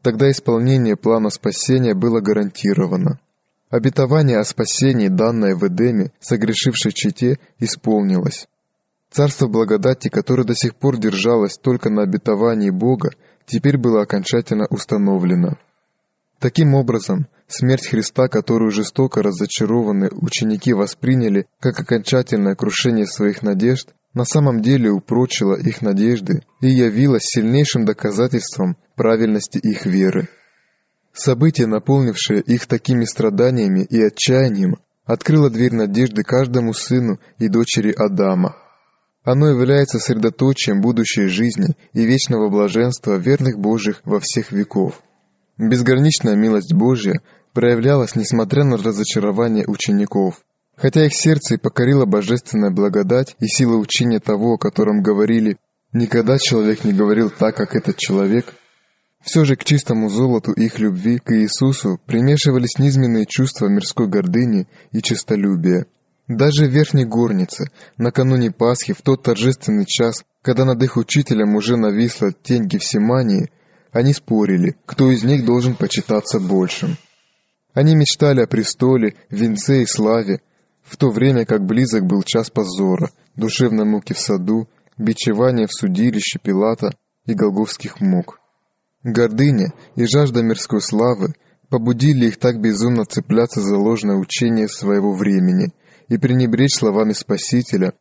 тогда 0.00 0.30
исполнение 0.30 0.96
плана 0.96 1.30
спасения 1.30 1.94
было 1.94 2.20
гарантировано. 2.20 3.18
Обетование 3.70 4.38
о 4.38 4.44
спасении, 4.44 5.08
данное 5.08 5.56
в 5.56 5.66
Эдеме, 5.66 6.12
согрешившей 6.20 6.92
чете, 6.92 7.38
исполнилось. 7.58 8.46
Царство 9.10 9.46
благодати, 9.46 10.08
которое 10.08 10.44
до 10.44 10.54
сих 10.54 10.74
пор 10.74 10.98
держалось 10.98 11.56
только 11.58 11.90
на 11.90 12.02
обетовании 12.02 12.70
Бога, 12.70 13.10
теперь 13.46 13.78
было 13.78 14.02
окончательно 14.02 14.66
установлено. 14.70 15.58
Таким 16.42 16.74
образом, 16.74 17.28
смерть 17.46 17.86
Христа, 17.86 18.26
которую 18.26 18.72
жестоко 18.72 19.22
разочарованные 19.22 20.10
ученики 20.10 20.72
восприняли 20.72 21.46
как 21.60 21.78
окончательное 21.78 22.56
крушение 22.56 23.06
своих 23.06 23.44
надежд, 23.44 23.90
на 24.12 24.24
самом 24.24 24.60
деле 24.60 24.90
упрочила 24.90 25.54
их 25.54 25.82
надежды 25.82 26.42
и 26.60 26.66
явилась 26.66 27.26
сильнейшим 27.26 27.84
доказательством 27.84 28.76
правильности 28.96 29.58
их 29.58 29.86
веры. 29.86 30.28
Событие, 31.12 31.68
наполнившее 31.68 32.40
их 32.40 32.66
такими 32.66 33.04
страданиями 33.04 33.86
и 33.88 34.02
отчаянием, 34.02 34.78
открыло 35.04 35.48
дверь 35.48 35.74
надежды 35.74 36.24
каждому 36.24 36.74
сыну 36.74 37.20
и 37.38 37.46
дочери 37.46 37.92
Адама. 37.92 38.56
Оно 39.22 39.48
является 39.48 40.00
средоточием 40.00 40.80
будущей 40.80 41.28
жизни 41.28 41.76
и 41.92 42.04
вечного 42.04 42.48
блаженства 42.48 43.14
верных 43.14 43.60
Божьих 43.60 44.00
во 44.04 44.18
всех 44.18 44.50
веков. 44.50 45.00
Безграничная 45.58 46.34
милость 46.34 46.72
Божья 46.72 47.20
проявлялась 47.52 48.16
несмотря 48.16 48.64
на 48.64 48.76
разочарование 48.76 49.64
учеников. 49.66 50.40
Хотя 50.76 51.04
их 51.04 51.14
сердце 51.14 51.54
и 51.54 51.58
покорила 51.58 52.06
божественная 52.06 52.70
благодать 52.70 53.36
и 53.38 53.46
сила 53.46 53.76
учения 53.76 54.20
того, 54.20 54.54
о 54.54 54.58
котором 54.58 55.02
говорили 55.02 55.58
«никогда 55.92 56.38
человек 56.38 56.84
не 56.84 56.92
говорил 56.92 57.30
так, 57.30 57.56
как 57.56 57.76
этот 57.76 57.96
человек», 57.98 58.54
все 59.22 59.44
же 59.44 59.54
к 59.54 59.64
чистому 59.64 60.08
золоту 60.08 60.52
их 60.52 60.80
любви 60.80 61.18
к 61.18 61.32
Иисусу 61.32 62.00
примешивались 62.06 62.78
низменные 62.78 63.24
чувства 63.26 63.68
мирской 63.68 64.08
гордыни 64.08 64.66
и 64.90 65.00
честолюбия. 65.00 65.86
Даже 66.26 66.66
в 66.66 66.70
верхней 66.70 67.04
горнице, 67.04 67.70
накануне 67.96 68.50
Пасхи, 68.50 68.94
в 68.94 69.02
тот 69.02 69.22
торжественный 69.22 69.86
час, 69.86 70.24
когда 70.42 70.64
над 70.64 70.82
их 70.82 70.96
учителем 70.96 71.54
уже 71.54 71.76
нависла 71.76 72.32
тень 72.32 72.66
Гефсимании, 72.66 73.50
они 73.92 74.14
спорили, 74.14 74.76
кто 74.86 75.10
из 75.10 75.22
них 75.22 75.44
должен 75.44 75.76
почитаться 75.76 76.40
большим. 76.40 76.96
Они 77.74 77.94
мечтали 77.94 78.40
о 78.40 78.46
престоле, 78.46 79.14
венце 79.30 79.82
и 79.82 79.86
славе, 79.86 80.40
в 80.82 80.96
то 80.96 81.10
время 81.10 81.44
как 81.44 81.64
близок 81.64 82.04
был 82.04 82.22
час 82.22 82.50
позора, 82.50 83.10
душевной 83.36 83.84
муки 83.84 84.14
в 84.14 84.18
саду, 84.18 84.68
бичевания 84.96 85.66
в 85.66 85.72
судилище 85.72 86.38
Пилата 86.42 86.94
и 87.26 87.34
голговских 87.34 88.00
мук. 88.00 88.40
Гордыня 89.02 89.72
и 89.94 90.04
жажда 90.06 90.42
мирской 90.42 90.80
славы 90.80 91.34
побудили 91.68 92.26
их 92.26 92.38
так 92.38 92.60
безумно 92.60 93.04
цепляться 93.04 93.60
за 93.60 93.76
ложное 93.76 94.16
учение 94.16 94.68
своего 94.68 95.12
времени 95.12 95.72
и 96.08 96.18
пренебречь 96.18 96.74
словами 96.74 97.12
Спасителя, 97.12 97.94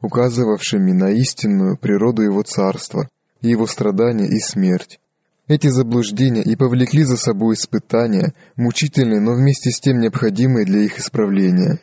указывавшими 0.00 0.92
на 0.92 1.10
истинную 1.10 1.76
природу 1.76 2.22
его 2.22 2.42
царства, 2.42 3.08
его 3.40 3.66
страдания 3.66 4.26
и 4.26 4.38
смерть. 4.40 5.00
Эти 5.48 5.68
заблуждения 5.68 6.42
и 6.42 6.56
повлекли 6.56 7.04
за 7.04 7.16
собой 7.16 7.54
испытания, 7.54 8.34
мучительные, 8.56 9.18
но 9.18 9.32
вместе 9.32 9.70
с 9.70 9.80
тем 9.80 9.98
необходимые 9.98 10.66
для 10.66 10.80
их 10.80 10.98
исправления. 10.98 11.80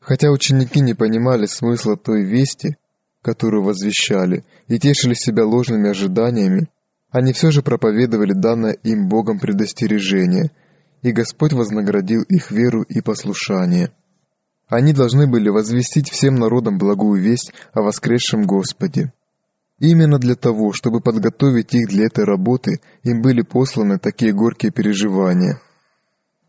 Хотя 0.00 0.30
ученики 0.30 0.80
не 0.80 0.94
понимали 0.94 1.44
смысла 1.44 1.98
той 1.98 2.24
вести, 2.24 2.76
которую 3.20 3.64
возвещали, 3.64 4.44
и 4.68 4.78
тешили 4.78 5.12
себя 5.12 5.44
ложными 5.44 5.90
ожиданиями, 5.90 6.68
они 7.10 7.34
все 7.34 7.50
же 7.50 7.62
проповедовали 7.62 8.32
данное 8.32 8.72
им 8.72 9.08
Богом 9.08 9.40
предостережение, 9.40 10.50
и 11.02 11.12
Господь 11.12 11.52
вознаградил 11.52 12.22
их 12.22 12.50
веру 12.50 12.82
и 12.82 13.02
послушание. 13.02 13.90
Они 14.68 14.94
должны 14.94 15.26
были 15.26 15.50
возвестить 15.50 16.10
всем 16.10 16.36
народам 16.36 16.78
благую 16.78 17.20
весть 17.20 17.52
о 17.74 17.82
воскресшем 17.82 18.44
Господе. 18.44 19.12
Именно 19.78 20.18
для 20.18 20.36
того, 20.36 20.72
чтобы 20.72 21.00
подготовить 21.00 21.74
их 21.74 21.88
для 21.88 22.06
этой 22.06 22.24
работы, 22.24 22.80
им 23.02 23.20
были 23.20 23.42
посланы 23.42 23.98
такие 23.98 24.32
горькие 24.32 24.72
переживания. 24.72 25.60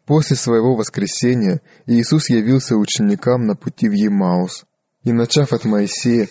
После 0.06 0.38
своего 0.38 0.76
воскресения 0.76 1.62
Иисус 1.86 2.30
явился 2.30 2.78
ученикам 2.78 3.46
на 3.46 3.56
пути 3.56 3.90
в 3.90 3.92
Емаус, 3.92 4.64
и, 5.04 5.12
начав 5.12 5.52
от 5.52 5.66
Моисея, 5.66 6.30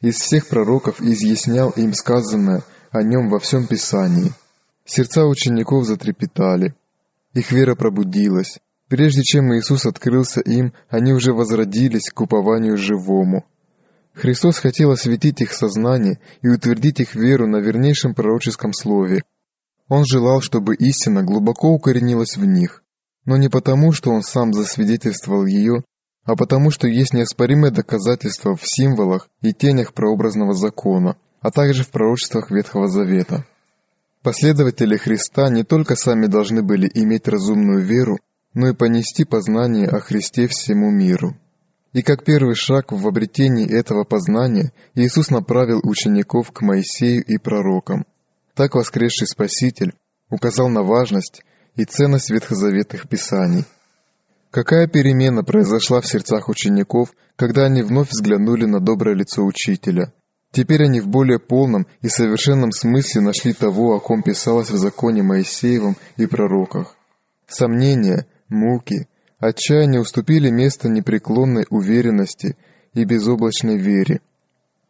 из 0.00 0.20
всех 0.20 0.46
пророков 0.46 1.00
изъяснял 1.00 1.70
им 1.70 1.92
сказанное 1.94 2.62
о 2.92 3.02
нем 3.02 3.28
во 3.28 3.40
всем 3.40 3.66
Писании. 3.66 4.32
Сердца 4.84 5.26
учеников 5.26 5.84
затрепетали, 5.84 6.76
их 7.34 7.50
вера 7.50 7.74
пробудилась. 7.74 8.60
Прежде 8.88 9.24
чем 9.24 9.52
Иисус 9.52 9.84
открылся 9.84 10.40
им, 10.42 10.72
они 10.88 11.12
уже 11.12 11.32
возродились 11.32 12.08
к 12.10 12.20
упованию 12.20 12.76
живому– 12.76 13.44
Христос 14.16 14.58
хотел 14.58 14.92
осветить 14.92 15.42
их 15.42 15.52
сознание 15.52 16.18
и 16.40 16.48
утвердить 16.48 17.00
их 17.00 17.14
веру 17.14 17.46
на 17.46 17.58
вернейшем 17.58 18.14
пророческом 18.14 18.72
слове. 18.72 19.22
Он 19.88 20.06
желал, 20.06 20.40
чтобы 20.40 20.74
истина 20.74 21.22
глубоко 21.22 21.68
укоренилась 21.68 22.38
в 22.38 22.44
них, 22.46 22.82
но 23.26 23.36
не 23.36 23.50
потому, 23.50 23.92
что 23.92 24.10
Он 24.10 24.22
сам 24.22 24.54
засвидетельствовал 24.54 25.44
ее, 25.44 25.84
а 26.24 26.34
потому, 26.34 26.70
что 26.70 26.88
есть 26.88 27.12
неоспоримое 27.12 27.70
доказательство 27.70 28.56
в 28.56 28.62
символах 28.64 29.28
и 29.42 29.52
тенях 29.52 29.92
прообразного 29.92 30.54
закона, 30.54 31.16
а 31.40 31.50
также 31.50 31.84
в 31.84 31.90
пророчествах 31.90 32.50
Ветхого 32.50 32.88
Завета. 32.88 33.44
Последователи 34.22 34.96
Христа 34.96 35.50
не 35.50 35.62
только 35.62 35.94
сами 35.94 36.24
должны 36.24 36.62
были 36.62 36.90
иметь 36.94 37.28
разумную 37.28 37.84
веру, 37.84 38.18
но 38.54 38.68
и 38.70 38.74
понести 38.74 39.24
познание 39.24 39.88
о 39.88 40.00
Христе 40.00 40.48
всему 40.48 40.90
миру. 40.90 41.36
И 41.96 42.02
как 42.02 42.24
первый 42.24 42.54
шаг 42.54 42.92
в 42.92 43.08
обретении 43.08 43.66
этого 43.66 44.04
познания 44.04 44.70
Иисус 44.94 45.30
направил 45.30 45.80
учеников 45.82 46.52
к 46.52 46.60
Моисею 46.60 47.24
и 47.24 47.38
пророкам. 47.38 48.04
Так 48.54 48.74
воскресший 48.74 49.26
Спаситель 49.26 49.94
указал 50.28 50.68
на 50.68 50.82
важность 50.82 51.42
и 51.74 51.86
ценность 51.86 52.28
ветхозаветных 52.28 53.08
писаний. 53.08 53.64
Какая 54.50 54.88
перемена 54.88 55.42
произошла 55.42 56.02
в 56.02 56.06
сердцах 56.06 56.50
учеников, 56.50 57.14
когда 57.34 57.64
они 57.64 57.80
вновь 57.80 58.10
взглянули 58.10 58.66
на 58.66 58.78
доброе 58.78 59.14
лицо 59.14 59.42
Учителя? 59.42 60.12
Теперь 60.52 60.82
они 60.84 61.00
в 61.00 61.08
более 61.08 61.38
полном 61.38 61.86
и 62.02 62.10
совершенном 62.10 62.72
смысле 62.72 63.22
нашли 63.22 63.54
того, 63.54 63.94
о 63.94 64.00
ком 64.00 64.22
писалось 64.22 64.68
в 64.68 64.76
законе 64.76 65.22
Моисеевом 65.22 65.96
и 66.18 66.26
пророках. 66.26 66.94
Сомнения, 67.48 68.26
муки, 68.50 69.08
Отчаяние 69.38 70.00
уступили 70.00 70.48
место 70.48 70.88
непреклонной 70.88 71.66
уверенности 71.68 72.56
и 72.94 73.04
безоблачной 73.04 73.76
вере. 73.76 74.20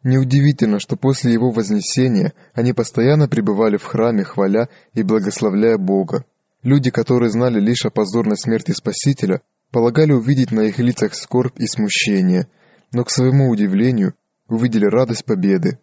Неудивительно, 0.03 0.79
что 0.79 0.95
после 0.95 1.33
его 1.33 1.51
вознесения 1.51 2.33
они 2.53 2.71
постоянно 2.71 3.27
пребывали 3.27 3.75
в 3.75 3.83
храме, 3.83 4.23
хваля 4.23 4.69
и 4.93 5.03
благословляя 5.03 5.77
Бога. 5.77 6.23
Люди, 6.63 6.91
которые 6.91 7.29
знали 7.29 7.59
лишь 7.59 7.85
о 7.85 7.89
позорной 7.89 8.37
смерти 8.37 8.71
Спасителя, 8.71 9.41
полагали 9.71 10.13
увидеть 10.13 10.51
на 10.51 10.61
их 10.61 10.79
лицах 10.79 11.13
скорбь 11.13 11.59
и 11.59 11.67
смущение, 11.67 12.47
но, 12.93 13.03
к 13.03 13.11
своему 13.11 13.49
удивлению, 13.49 14.13
увидели 14.47 14.85
радость 14.85 15.25
победы. 15.25 15.77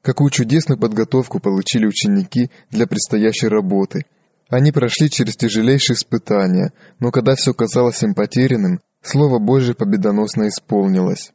Какую 0.00 0.30
чудесную 0.30 0.78
подготовку 0.78 1.40
получили 1.40 1.86
ученики 1.86 2.50
для 2.70 2.86
предстоящей 2.86 3.48
работы– 3.48 4.04
Они 4.50 4.72
прошли 4.72 5.08
через 5.08 5.36
тяжелейшие 5.36 5.94
испытания, 5.94 6.72
но 6.98 7.12
когда 7.12 7.36
все 7.36 7.54
казалось 7.54 8.02
им 8.02 8.14
потерянным, 8.14 8.80
Слово 9.02 9.38
Божие 9.38 9.74
победоносно 9.74 10.48
исполнилось. 10.48 11.32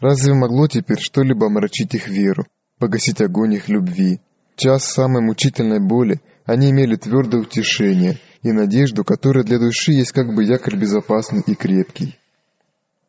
Разве 0.00 0.34
могло 0.34 0.68
теперь 0.68 1.00
что-либо 1.00 1.46
омрачить 1.46 1.94
их 1.94 2.06
веру, 2.08 2.46
погасить 2.78 3.20
огонь 3.20 3.54
их 3.54 3.68
любви? 3.68 4.20
Час 4.54 4.84
самой 4.84 5.22
мучительной 5.22 5.80
боли 5.80 6.20
они 6.44 6.70
имели 6.70 6.94
твердое 6.94 7.40
утешение 7.40 8.18
и 8.42 8.52
надежду, 8.52 9.02
которая 9.02 9.44
для 9.44 9.58
души 9.58 9.92
есть 9.92 10.12
как 10.12 10.32
бы 10.34 10.44
якорь 10.44 10.76
безопасный 10.76 11.42
и 11.46 11.54
крепкий. 11.54 12.16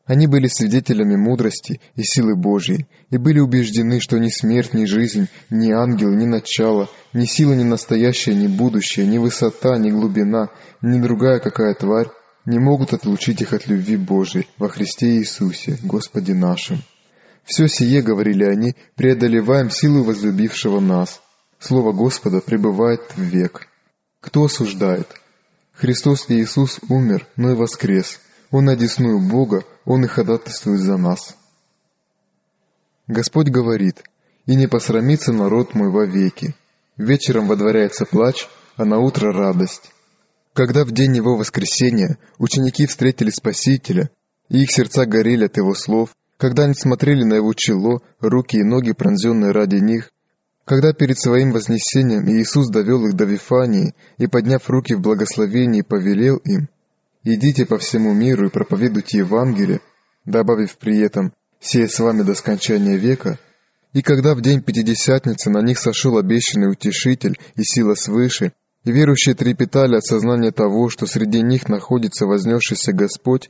Они 0.10 0.26
были 0.26 0.48
свидетелями 0.48 1.16
мудрости 1.16 1.80
и 1.96 2.02
силы 2.02 2.36
Божьей 2.36 2.88
и 3.12 3.18
были 3.18 3.38
убеждены, 3.38 4.00
что 4.00 4.18
ни 4.18 4.30
смерть, 4.30 4.74
ни 4.74 4.86
жизнь, 4.86 5.28
ни 5.52 5.72
ангел, 5.72 6.10
ни 6.10 6.26
начало, 6.26 6.90
ни 7.14 7.26
сила, 7.26 7.54
ни 7.54 7.62
настоящее, 7.62 8.34
ни 8.34 8.48
будущее, 8.48 9.06
ни 9.06 9.20
высота, 9.20 9.78
ни 9.78 9.92
глубина, 9.92 10.50
ни 10.82 11.00
другая 11.00 11.38
какая 11.38 11.76
тварь 11.76 12.08
не 12.48 12.58
могут 12.58 12.92
отлучить 12.94 13.42
их 13.42 13.54
от 13.54 13.68
любви 13.68 13.98
Божией 13.98 14.48
во 14.58 14.68
Христе 14.68 15.18
Иисусе, 15.18 15.78
Господе 15.84 16.34
нашим. 16.34 16.82
Все 17.44 17.68
сие, 17.68 18.02
говорили 18.02 18.46
они, 18.46 18.76
преодолеваем 18.96 19.70
силу 19.70 20.02
возлюбившего 20.02 20.80
нас. 20.80 21.22
Слово 21.60 21.92
Господа 21.92 22.42
пребывает 22.42 23.02
в 23.16 23.22
век. 23.22 23.68
Кто 24.22 24.46
осуждает? 24.46 25.08
Христос 25.72 26.26
Иисус 26.30 26.80
умер, 26.90 27.28
но 27.36 27.52
и 27.52 27.56
воскрес. 27.56 28.20
Он 28.52 28.70
одесную 28.70 29.20
Бога, 29.20 29.64
Он 29.86 30.04
и 30.06 30.08
ходатайствует 30.08 30.82
за 30.82 30.98
нас. 30.98 31.36
Господь 33.08 33.50
говорит, 33.50 34.04
«И 34.46 34.56
не 34.56 34.68
посрамится 34.68 35.32
народ 35.32 35.76
мой 35.76 35.92
вовеки. 35.92 36.56
Вечером 36.98 37.48
водворяется 37.48 38.06
плач, 38.06 38.48
а 38.76 38.86
на 38.86 39.00
утро 39.00 39.32
радость». 39.32 39.92
Когда 40.54 40.84
в 40.84 40.92
день 40.92 41.16
его 41.16 41.38
воскресения 41.38 42.18
ученики 42.40 42.88
встретили 42.88 43.30
Спасителя, 43.30 44.10
и 44.50 44.64
их 44.64 44.72
сердца 44.72 45.06
горели 45.06 45.46
от 45.46 45.58
его 45.58 45.76
слов, 45.76 46.10
когда 46.38 46.64
они 46.64 46.74
смотрели 46.74 47.24
на 47.24 47.36
его 47.36 47.54
чело, 47.54 48.02
руки 48.20 48.58
и 48.58 48.64
ноги, 48.64 48.94
пронзенные 48.94 49.52
ради 49.52 49.76
них, 49.76 50.12
когда 50.66 50.94
перед 50.94 51.20
своим 51.20 51.52
вознесением 51.52 52.28
Иисус 52.30 52.70
довел 52.70 53.06
их 53.06 53.16
до 53.16 53.26
Вифании 53.26 53.94
и, 54.18 54.28
подняв 54.28 54.70
руки 54.70 54.96
в 54.96 55.02
благословении, 55.02 55.82
повелел 55.82 56.38
им, 56.38 56.70
«Идите 57.24 57.66
по 57.66 57.78
всему 57.78 58.14
миру 58.14 58.48
и 58.48 58.52
проповедуйте 58.52 59.20
Евангелие», 59.20 59.82
добавив 60.26 60.78
при 60.78 61.00
этом 61.00 61.34
«сея 61.60 61.88
с 61.88 62.00
вами 62.00 62.22
до 62.24 62.34
скончания 62.34 62.96
века», 62.96 63.38
и 63.92 64.02
когда 64.02 64.36
в 64.36 64.42
день 64.42 64.62
Пятидесятницы 64.62 65.50
на 65.50 65.62
них 65.62 65.80
сошел 65.80 66.18
обещанный 66.18 66.72
утешитель 66.72 67.38
и 67.56 67.64
сила 67.64 67.96
свыше, 67.96 68.54
и 68.86 68.92
верующие 68.92 69.36
трепетали 69.36 69.96
от 69.96 70.06
сознания 70.06 70.52
того, 70.52 70.90
что 70.90 71.08
среди 71.08 71.42
них 71.42 71.68
находится 71.68 72.26
вознесшийся 72.26 72.94
Господь, 72.94 73.50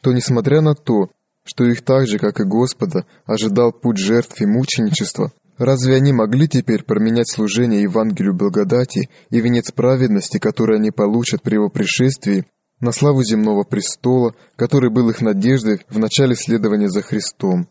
то, 0.00 0.12
несмотря 0.12 0.60
на 0.60 0.74
то, 0.74 1.10
что 1.44 1.64
их 1.64 1.82
так 1.82 2.06
же, 2.06 2.18
как 2.18 2.40
и 2.40 2.44
Господа, 2.44 3.04
ожидал 3.26 3.72
путь 3.72 3.98
жертв 3.98 4.40
и 4.40 4.46
мученичества, 4.46 5.32
разве 5.58 5.96
они 5.96 6.12
могли 6.12 6.48
теперь 6.48 6.84
променять 6.84 7.30
служение 7.30 7.82
Евангелию 7.82 8.34
благодати 8.34 9.10
и 9.30 9.40
венец 9.40 9.72
праведности, 9.72 10.38
который 10.38 10.76
они 10.78 10.90
получат 10.90 11.42
при 11.42 11.54
его 11.54 11.68
пришествии, 11.68 12.46
на 12.80 12.92
славу 12.92 13.22
земного 13.22 13.62
престола, 13.62 14.34
который 14.56 14.90
был 14.90 15.10
их 15.10 15.20
надеждой 15.20 15.80
в 15.88 15.98
начале 15.98 16.34
следования 16.34 16.88
за 16.88 17.02
Христом? 17.02 17.68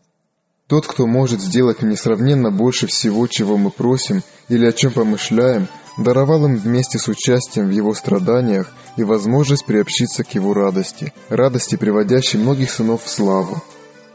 Тот, 0.68 0.86
кто 0.86 1.06
может 1.06 1.40
сделать 1.40 1.82
несравненно 1.82 2.52
больше 2.52 2.86
всего, 2.86 3.26
чего 3.26 3.56
мы 3.56 3.70
просим 3.70 4.22
или 4.48 4.64
о 4.64 4.72
чем 4.72 4.92
помышляем, 4.92 5.66
даровал 5.98 6.46
им 6.46 6.56
вместе 6.56 6.96
с 6.98 7.08
участием 7.08 7.66
в 7.66 7.70
его 7.70 7.92
страданиях 7.92 8.72
и 8.96 9.02
возможность 9.02 9.66
приобщиться 9.66 10.22
к 10.22 10.32
его 10.36 10.54
радости, 10.54 11.12
радости, 11.28 11.74
приводящей 11.74 12.38
многих 12.38 12.70
сынов 12.70 13.02
в 13.04 13.10
славу. 13.10 13.60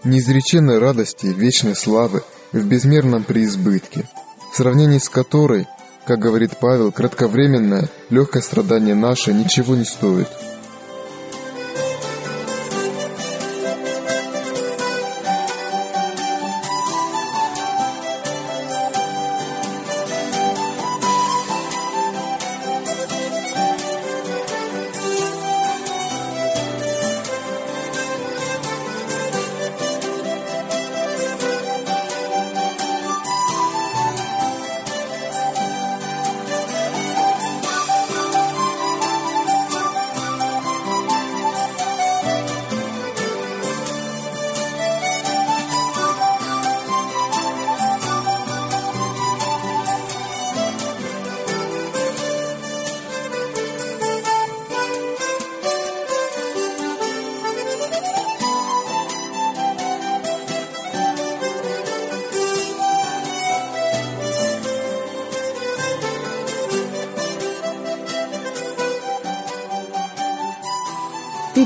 Неизреченной 0.06 0.78
радости, 0.78 1.26
вечной 1.26 1.76
славы 1.76 2.24
в 2.54 2.66
безмерном 2.66 3.26
преизбытке, 3.26 4.08
в 4.54 4.56
сравнении 4.56 5.00
с 5.00 5.10
которой, 5.10 5.68
как 6.06 6.20
говорит 6.20 6.52
Павел, 6.62 6.94
кратковременное, 6.94 7.90
легкое 8.10 8.42
страдание 8.42 8.96
наше 8.96 9.34
ничего 9.34 9.76
не 9.76 9.84
стоит– 9.84 10.30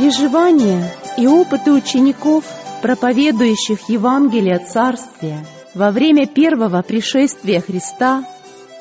Переживания 0.09 0.91
и 1.19 1.27
опыты 1.27 1.71
учеников, 1.71 2.43
проповедующих 2.81 3.89
Евангелие 3.89 4.57
Царствия 4.57 5.45
во 5.75 5.91
время 5.91 6.25
первого 6.25 6.81
пришествия 6.81 7.61
Христа, 7.61 8.25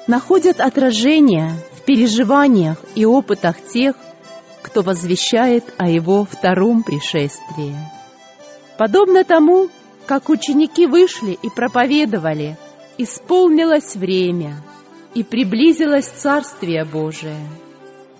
находят 0.06 0.58
отражение 0.58 1.52
в 1.76 1.84
переживаниях 1.84 2.78
и 2.94 3.04
опытах 3.04 3.56
тех, 3.60 3.94
кто 4.62 4.80
возвещает 4.80 5.64
о 5.76 5.90
Его 5.90 6.24
втором 6.24 6.82
пришествии. 6.82 7.76
Подобно 8.78 9.22
тому, 9.22 9.68
как 10.06 10.30
ученики 10.30 10.86
вышли 10.86 11.38
и 11.42 11.50
проповедовали, 11.50 12.56
исполнилось 12.96 13.96
время 13.96 14.54
и 15.12 15.22
приблизилось 15.22 16.06
Царствие 16.06 16.86
Божие, 16.86 17.36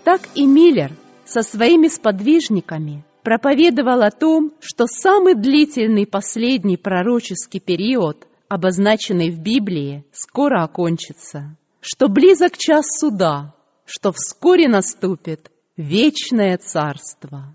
так 0.05 0.21
и 0.35 0.45
Миллер– 0.45 0.93
со 1.29 1.43
своими 1.43 1.89
сподвижниками 1.89 3.05
проповедовал 3.23 4.03
о 4.03 4.11
том, 4.11 4.53
что 4.61 4.87
самый 4.87 5.35
длительный 5.35 6.07
последний 6.07 6.79
пророческий 6.79 7.61
период, 7.61 8.27
обозначенный 8.49 9.31
в 9.31 9.39
Библии, 9.39 10.05
скоро 10.11 10.63
окончится, 10.65 11.57
что 11.81 12.09
близок 12.09 12.57
час 12.57 12.87
суда, 12.99 13.55
что 13.85 14.13
вскоре 14.13 14.69
наступит 14.69 15.51
вечное 15.77 16.57
царство. 16.57 17.55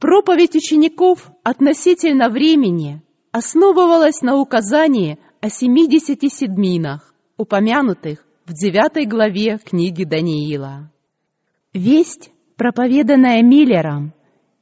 Проповедь 0.00 0.56
учеников 0.56 1.30
относительно 1.44 2.28
времени 2.28 3.02
основывалась 3.30 4.20
на 4.20 4.36
указании 4.36 5.20
о 5.40 5.48
70 5.48 6.20
седминах, 6.32 7.14
упомянутых 7.36 8.26
в 8.46 8.52
9 8.52 9.08
главе 9.08 9.58
книги 9.58 10.02
Даниила. 10.02 10.90
Весть 11.72 12.32
проповеданная 12.62 13.42
Миллером 13.42 14.12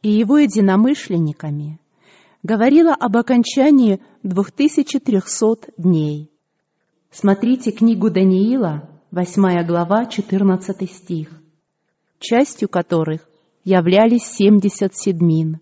и 0.00 0.08
его 0.08 0.38
единомышленниками, 0.38 1.78
говорила 2.42 2.94
об 2.94 3.18
окончании 3.18 4.00
2300 4.22 5.72
дней. 5.76 6.30
Смотрите 7.10 7.72
книгу 7.72 8.08
Даниила, 8.08 8.88
8 9.10 9.66
глава, 9.66 10.06
14 10.06 10.90
стих, 10.90 11.28
частью 12.18 12.70
которых 12.70 13.28
являлись 13.64 14.24
70 14.24 14.96
седмин. 14.96 15.60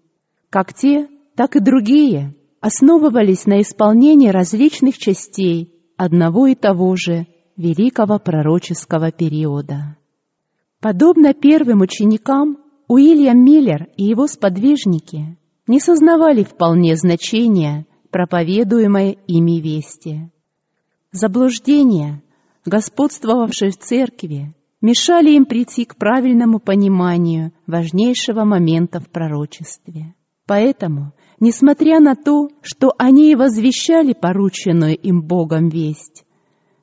Как 0.49 0.73
те, 0.73 1.09
так 1.35 1.57
и 1.57 1.61
другие 1.61 2.37
основывались 2.61 3.47
на 3.47 3.63
исполнении 3.63 4.29
различных 4.29 4.97
частей 4.97 5.75
одного 5.97 6.47
и 6.47 6.55
того 6.55 6.95
же 6.95 7.27
великого 7.57 8.21
пророческого 8.21 9.11
периода. 9.11 9.97
Подобно 10.81 11.35
первым 11.35 11.81
ученикам, 11.81 12.59
Уильям 12.87 13.45
Миллер 13.45 13.89
и 13.97 14.05
его 14.05 14.27
сподвижники 14.27 15.37
не 15.67 15.81
сознавали 15.81 16.45
вполне 16.45 16.97
значения 16.97 17.87
проповедуемой 18.11 19.19
ими 19.27 19.61
вести. 19.61 20.31
Заблуждение, 21.11 22.23
господствовавшее 22.65 23.73
в 23.73 23.77
церкви 23.77 24.55
мешали 24.81 25.31
им 25.33 25.47
прийти 25.47 25.85
к 25.85 25.97
правильному 25.97 26.61
пониманию 26.61 27.53
важнейшего 27.67 28.45
момента 28.45 29.01
в 29.01 29.09
пророчестве. 29.09 30.15
Поэтому, 30.47 31.13
несмотря 31.41 32.01
на 32.01 32.15
то, 32.15 32.49
что 32.63 32.95
они 32.99 33.33
и 33.33 33.35
возвещали 33.35 34.13
порученную 34.13 34.97
им 34.97 35.23
Богом 35.23 35.69
весть, 35.69 36.25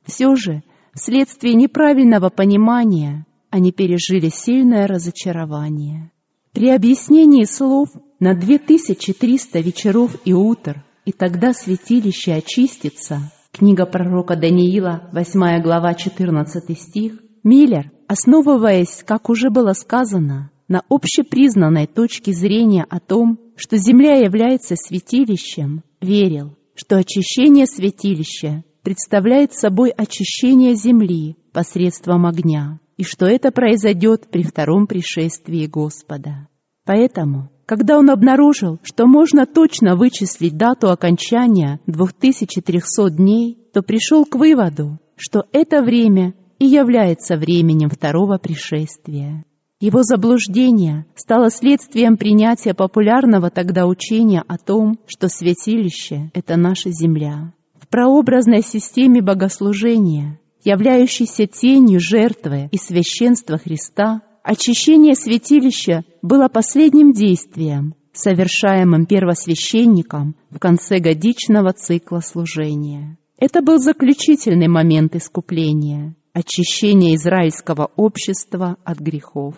все 0.04 0.36
же, 0.36 0.62
вследствие 0.94 1.54
неправильного 1.54 2.28
понимания, 2.28 3.25
они 3.56 3.72
пережили 3.72 4.28
сильное 4.28 4.86
разочарование. 4.86 6.12
При 6.52 6.68
объяснении 6.68 7.44
слов 7.44 7.88
на 8.20 8.34
2300 8.34 9.60
вечеров 9.60 10.14
и 10.26 10.34
утр, 10.34 10.84
и 11.06 11.12
тогда 11.12 11.54
святилище 11.54 12.34
очистится, 12.34 13.32
книга 13.52 13.86
пророка 13.86 14.36
Даниила, 14.36 15.08
8 15.12 15.62
глава, 15.62 15.94
14 15.94 16.78
стих, 16.78 17.14
Миллер, 17.44 17.90
основываясь, 18.08 19.02
как 19.06 19.30
уже 19.30 19.48
было 19.48 19.72
сказано, 19.72 20.50
на 20.68 20.82
общепризнанной 20.90 21.86
точке 21.86 22.32
зрения 22.32 22.84
о 22.90 23.00
том, 23.00 23.38
что 23.56 23.78
Земля 23.78 24.16
является 24.16 24.74
святилищем, 24.76 25.82
верил, 26.02 26.58
что 26.74 26.98
очищение 26.98 27.66
святилища 27.66 28.64
представляет 28.82 29.54
собой 29.54 29.90
очищение 29.90 30.74
Земли 30.74 31.36
посредством 31.52 32.26
огня, 32.26 32.80
и 32.96 33.04
что 33.04 33.26
это 33.26 33.50
произойдет 33.50 34.28
при 34.30 34.42
втором 34.42 34.86
пришествии 34.86 35.66
Господа. 35.66 36.48
Поэтому, 36.84 37.50
когда 37.66 37.98
он 37.98 38.10
обнаружил, 38.10 38.78
что 38.82 39.06
можно 39.06 39.44
точно 39.44 39.96
вычислить 39.96 40.56
дату 40.56 40.90
окончания 40.90 41.80
2300 41.86 43.10
дней, 43.10 43.58
то 43.72 43.82
пришел 43.82 44.24
к 44.24 44.36
выводу, 44.36 44.98
что 45.16 45.44
это 45.52 45.82
время 45.82 46.34
и 46.58 46.66
является 46.66 47.36
временем 47.36 47.90
второго 47.90 48.38
пришествия. 48.38 49.44
Его 49.78 50.02
заблуждение 50.02 51.04
стало 51.14 51.50
следствием 51.50 52.16
принятия 52.16 52.72
популярного 52.72 53.50
тогда 53.50 53.86
учения 53.86 54.42
о 54.46 54.56
том, 54.56 54.98
что 55.06 55.28
святилище— 55.28 56.30
это 56.34 56.56
наша 56.56 56.90
земля. 56.90 57.52
В 57.74 57.86
прообразной 57.88 58.62
системе 58.62 59.20
богослужения, 59.20 60.40
являющейся 60.66 61.46
тенью 61.46 62.00
жертвы 62.00 62.68
и 62.72 62.76
священства 62.76 63.56
Христа, 63.56 64.22
очищение 64.42 65.14
святилища 65.14 66.02
было 66.22 66.48
последним 66.48 67.12
действием, 67.12 67.94
совершаемым 68.12 69.06
первосвященником 69.06 70.34
в 70.50 70.58
конце 70.58 70.98
годичного 70.98 71.72
цикла 71.72 72.18
служения. 72.18 73.16
Это 73.38 73.62
был 73.62 73.78
заключительный 73.78 74.66
момент 74.66 75.14
искупления 75.14 76.16
очищения 76.32 77.14
израильского 77.14 77.90
общества 77.96 78.76
от 78.84 78.98
грехов. 78.98 79.54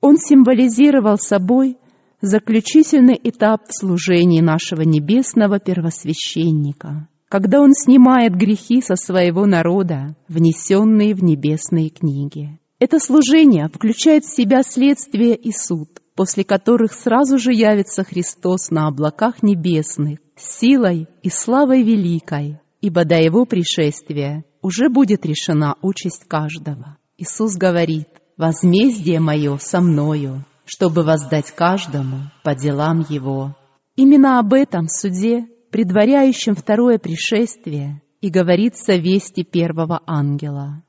Он 0.00 0.16
символизировал 0.16 1.18
собой 1.18 1.76
заключительный 2.20 3.20
этап 3.22 3.68
в 3.68 3.78
служении 3.78 4.40
нашего 4.40 4.80
небесного 4.80 5.60
первосвященника, 5.60 7.08
когда 7.28 7.60
он 7.60 7.72
снимает 7.72 8.34
грехи 8.34 8.80
со 8.80 8.96
своего 8.96 9.46
народа, 9.46 10.16
внесенные 10.28 11.14
в 11.14 11.22
небесные 11.22 11.90
книги. 11.90 12.58
Это 12.78 12.98
служение 12.98 13.68
включает 13.68 14.24
в 14.24 14.34
себя 14.34 14.62
следствие 14.62 15.34
и 15.34 15.50
суд, 15.50 15.88
после 16.14 16.44
которых 16.44 16.92
сразу 16.92 17.38
же 17.38 17.52
явится 17.52 18.04
Христос 18.04 18.70
на 18.70 18.86
облаках 18.86 19.42
небесных, 19.42 20.18
силой 20.36 21.08
и 21.22 21.30
славой 21.30 21.82
великой, 21.82 22.60
ибо 22.80 23.04
до 23.04 23.16
Его 23.16 23.44
пришествия 23.46 24.44
уже 24.62 24.88
будет 24.88 25.24
решена 25.24 25.76
участь 25.82 26.24
каждого. 26.28 26.98
Иисус 27.18 27.56
говорит, 27.56 28.08
«Возмездие 28.36 29.20
мое 29.20 29.56
со 29.58 29.80
мною, 29.80 30.44
чтобы 30.66 31.02
воздать 31.02 31.50
каждому 31.52 32.30
по 32.44 32.54
делам 32.54 33.04
его». 33.08 33.56
Именно 33.96 34.38
об 34.38 34.52
этом 34.52 34.88
суде, 34.88 35.46
предваряющем 35.76 36.54
второе 36.54 36.98
пришествие, 36.98 38.00
и 38.22 38.30
говорится 38.30 38.94
вести 38.94 39.44
первого 39.44 40.00
ангела. 40.06 40.82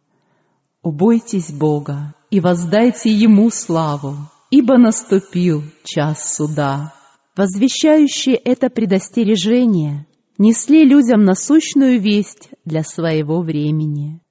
«Убойтесь 0.82 1.52
Бога 1.52 2.14
и 2.32 2.40
воздайте 2.40 3.12
Ему 3.12 3.50
славу, 3.50 4.16
ибо 4.50 4.78
наступил 4.78 5.62
час 5.84 6.34
суда». 6.34 6.94
Возвещающие 7.36 8.36
это 8.36 8.70
предостережение 8.70 10.08
несли 10.38 10.86
людям 10.86 11.26
насущную 11.26 12.00
весть 12.00 12.52
для 12.64 12.84
своего 12.84 13.42
времени. 13.42 14.22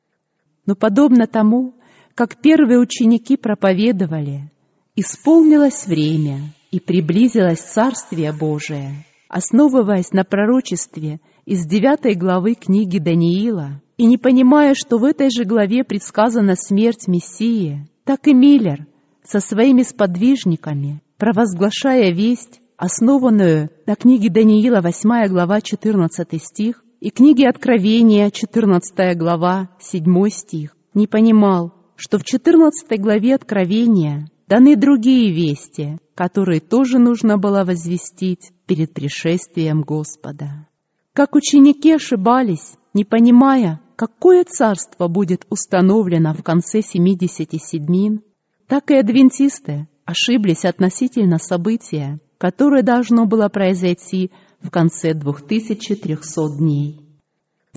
Но 0.65 0.75
подобно 0.75 1.27
тому, 1.27 1.75
как 2.15 2.41
первые 2.41 2.79
ученики 2.79 3.37
проповедовали, 3.37 4.51
исполнилось 4.95 5.87
время 5.87 6.55
и 6.71 6.81
приблизилось 6.81 7.61
Царствие 7.61 8.33
Божие, 8.33 9.05
основываясь 9.29 10.13
на 10.13 10.25
пророчестве 10.25 11.21
из 11.45 11.67
девятой 11.67 12.15
главы 12.15 12.55
книги 12.55 12.99
Даниила 12.99 13.81
и 13.97 14.07
не 14.07 14.19
понимая, 14.19 14.75
что 14.75 14.99
в 14.99 15.05
этой 15.05 15.31
же 15.31 15.45
главе 15.45 15.85
предсказана 15.85 16.55
смерть 16.57 17.09
Мессии, 17.09 17.89
так 18.05 18.27
и 18.29 18.35
Миллер 18.35 18.87
со 19.25 19.41
своими 19.41 19.83
сподвижниками, 19.83 21.03
провозглашая 21.19 22.13
весть, 22.13 22.61
основанную 22.77 23.71
на 23.87 23.97
книге 23.97 24.31
Даниила 24.31 24.81
8 24.81 25.29
глава 25.29 25.61
14 25.61 26.43
стих 26.43 26.85
и 27.01 27.11
книге 27.11 27.49
Откровения 27.49 28.31
14 28.31 29.17
глава 29.17 29.71
7 29.81 30.29
стих, 30.29 30.77
не 30.95 31.07
понимал, 31.07 31.73
что 31.97 32.19
в 32.19 32.25
14 32.25 33.01
главе 33.01 33.35
Откровения 33.35 34.29
даны 34.49 34.77
другие 34.77 35.33
вести, 35.33 35.99
которые 36.15 36.61
тоже 36.61 36.99
нужно 36.99 37.39
было 37.39 37.65
возвестить 37.65 38.53
перед 38.67 38.93
пришествием 38.93 39.83
Господа. 39.83 40.67
Как 41.13 41.35
ученики 41.35 41.93
ошибались, 41.93 42.75
не 42.95 43.05
понимая, 43.05 43.81
какое 43.97 44.45
царство 44.45 45.09
будет 45.09 45.47
установлено 45.51 46.35
в 46.35 46.43
конце 46.43 46.83
77 46.83 48.19
так 48.67 48.91
и 48.91 48.97
адвентисты 48.97 49.89
ошиблись 50.05 50.65
относительно 50.65 51.39
события, 51.39 52.19
которое 52.39 52.83
должно 52.83 53.27
было 53.27 53.49
произойти 53.49 54.31
в 54.61 54.71
конце 54.71 55.15
2300 55.15 56.59
дней. 56.59 57.06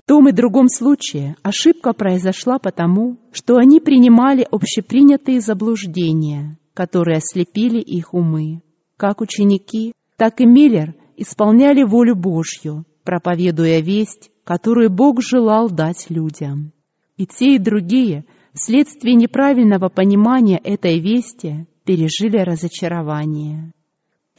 Том 0.09 0.27
и 0.27 0.31
другом 0.31 0.69
случае 0.69 1.35
ошибка 1.43 1.93
произошла 1.93 2.57
потому, 2.57 3.19
что 3.31 3.57
они 3.57 3.79
принимали 3.79 4.43
общепринятые 4.49 5.39
заблуждения, 5.39 6.57
которые 6.73 7.17
ослепили 7.17 7.79
их 7.79 8.15
умы. 8.15 8.63
Как 8.97 9.21
ученики, 9.21 9.93
так 10.17 10.41
и 10.41 10.47
Миллер 10.47 10.95
исполняли 11.15 11.83
волю 11.83 12.15
Божью, 12.15 12.85
проповедуя 13.03 13.81
весть, 13.81 14.31
которую 14.43 14.89
Бог 14.89 15.21
желал 15.21 15.69
дать 15.69 16.09
людям. 16.09 16.71
И 17.15 17.27
те, 17.27 17.57
и 17.57 17.59
другие, 17.59 18.25
вследствие 18.55 19.13
неправильного 19.13 19.89
понимания 19.89 20.57
этой 20.57 20.99
вести, 20.99 21.67
пережили 21.85 22.39
разочарование. 22.39 23.73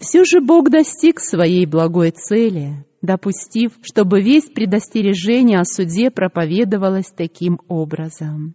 Все 0.00 0.24
же 0.24 0.40
Бог 0.40 0.70
достиг 0.70 1.20
своей 1.20 1.66
благой 1.66 2.10
цели, 2.10 2.86
допустив, 3.02 3.72
чтобы 3.82 4.22
весь 4.22 4.48
предостережение 4.48 5.60
о 5.60 5.64
суде 5.64 6.10
проповедовалось 6.10 7.12
таким 7.14 7.60
образом. 7.68 8.54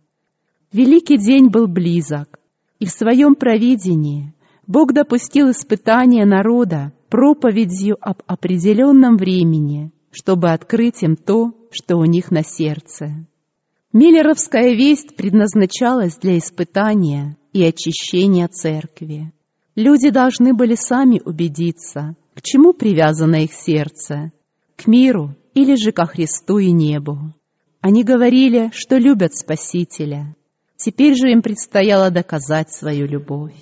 Великий 0.74 1.18
день 1.18 1.50
был 1.50 1.68
близок, 1.68 2.40
и 2.80 2.86
в 2.88 2.90
своем 2.90 3.36
провидении 3.36 4.34
Бог 4.66 4.94
допустил 4.94 5.52
испытание 5.52 6.26
народа 6.26 6.94
проповедью 7.10 7.98
об 8.02 8.24
определенном 8.26 9.16
времени, 9.16 9.92
чтобы 10.10 10.50
открыть 10.50 11.04
им 11.04 11.16
то, 11.16 11.54
что 11.70 11.98
у 11.98 12.06
них 12.06 12.32
на 12.32 12.44
сердце. 12.44 13.28
Миллеровская 13.94 14.74
весть 14.74 15.16
предназначалась 15.16 16.18
для 16.18 16.40
испытания 16.40 17.38
и 17.54 17.64
очищения 17.64 18.48
церкви. 18.48 19.32
Люди 19.76 20.10
должны 20.10 20.54
были 20.54 20.76
сами 20.76 21.22
убедиться, 21.24 22.16
к 22.34 22.42
чему 22.42 22.74
привязано 22.74 23.44
их 23.44 23.54
сердце, 23.54 24.32
к 24.78 24.88
миру 24.88 25.36
или 25.54 25.76
же 25.76 25.92
ко 25.92 26.06
Христу 26.06 26.60
и 26.60 26.72
небу. 26.72 27.34
Они 27.82 28.04
говорили, 28.04 28.72
что 28.74 28.98
любят 28.98 29.36
Спасителя. 29.36 30.36
Теперь 30.78 31.16
же 31.16 31.32
им 31.32 31.42
предстояло 31.42 32.10
доказать 32.10 32.72
свою 32.72 33.06
любовь. 33.06 33.56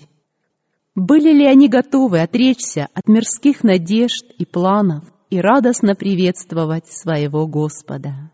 Были 0.95 1.33
ли 1.33 1.45
они 1.45 1.67
готовы 1.67 2.21
отречься 2.21 2.87
от 2.93 3.07
мирских 3.07 3.63
надежд 3.63 4.25
и 4.37 4.45
планов 4.45 5.03
и 5.31 5.39
радостно 5.39 5.95
приветствовать 5.95 6.87
своего 6.87 7.47
Господа? 7.47 8.31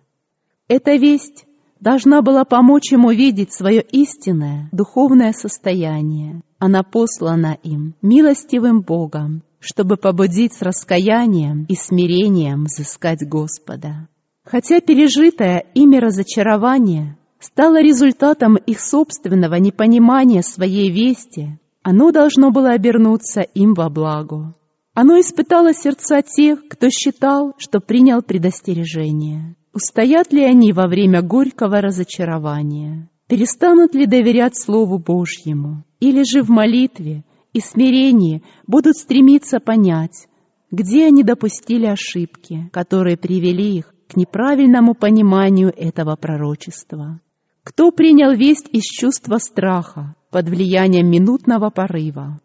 Эта 0.67 0.95
весть 0.95 1.45
должна 1.79 2.21
была 2.21 2.45
помочь 2.45 2.91
им 2.91 3.05
увидеть 3.05 3.53
свое 3.53 3.81
истинное 3.81 4.69
духовное 4.71 5.33
состояние, 5.33 6.41
она 6.59 6.83
послана 6.83 7.57
им 7.63 7.95
милостивым 8.01 8.81
Богом, 8.81 9.43
чтобы 9.59 9.97
побудить 9.97 10.53
с 10.53 10.61
раскаянием 10.61 11.65
и 11.69 11.75
смирением 11.75 12.65
взыскать 12.65 13.27
Господа. 13.27 14.07
Хотя 14.43 14.81
пережитое 14.81 15.65
ими 15.73 15.97
разочарование 15.97 17.17
стало 17.39 17.81
результатом 17.81 18.55
их 18.55 18.79
собственного 18.79 19.55
непонимания 19.55 20.41
своей 20.41 20.91
вести, 20.91 21.59
оно 21.83 22.11
должно 22.11 22.51
было 22.51 22.71
обернуться 22.71 23.41
им 23.41 23.73
во 23.73 23.89
благо. 23.89 24.55
Оно 24.93 25.19
испытало 25.19 25.73
сердца 25.73 26.21
тех, 26.21 26.67
кто 26.67 26.89
считал, 26.89 27.53
что 27.57 27.79
принял 27.79 28.21
предостережение. 28.21 29.55
Устоят 29.71 30.33
ли 30.33 30.43
они 30.43 30.73
во 30.73 30.87
время 30.87 31.21
горького 31.21 31.79
разочарования? 31.79 33.07
Перестанут 33.27 33.93
ли 33.93 34.07
доверять 34.07 34.59
Слову 34.59 34.97
Божьему? 34.97 35.83
Или 35.99 36.23
же 36.23 36.41
в 36.41 36.49
молитве 36.49 37.23
и 37.53 37.59
смирении 37.59 38.41
будут 38.65 38.97
стремиться 38.97 39.59
понять, 39.59 40.27
где 40.71 41.05
они 41.05 41.23
допустили 41.23 41.85
ошибки, 41.85 42.67
которые 42.73 43.15
привели 43.15 43.77
их 43.77 43.93
к 44.07 44.15
неправильному 44.15 44.95
пониманию 44.95 45.71
этого 45.75 46.15
пророчества? 46.15 47.21
Кто 47.63 47.91
принял 47.91 48.31
весть 48.31 48.67
из 48.71 48.85
чувства 48.85 49.37
страха 49.37 50.15
под 50.31 50.49
влиянием 50.49 51.11
минутного 51.11 51.69
порыва? 51.69 52.41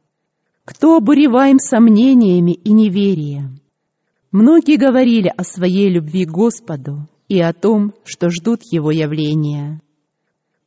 Кто 0.66 0.98
обуреваем 0.98 1.58
сомнениями 1.58 2.52
и 2.52 2.72
неверием? 2.72 3.60
Многие 4.30 4.76
говорили 4.76 5.32
о 5.34 5.42
своей 5.44 5.88
любви 5.88 6.26
к 6.26 6.30
Господу 6.30 7.08
и 7.28 7.40
о 7.40 7.52
том, 7.52 7.94
что 8.04 8.30
ждут 8.30 8.60
Его 8.70 8.90
явления. 8.90 9.80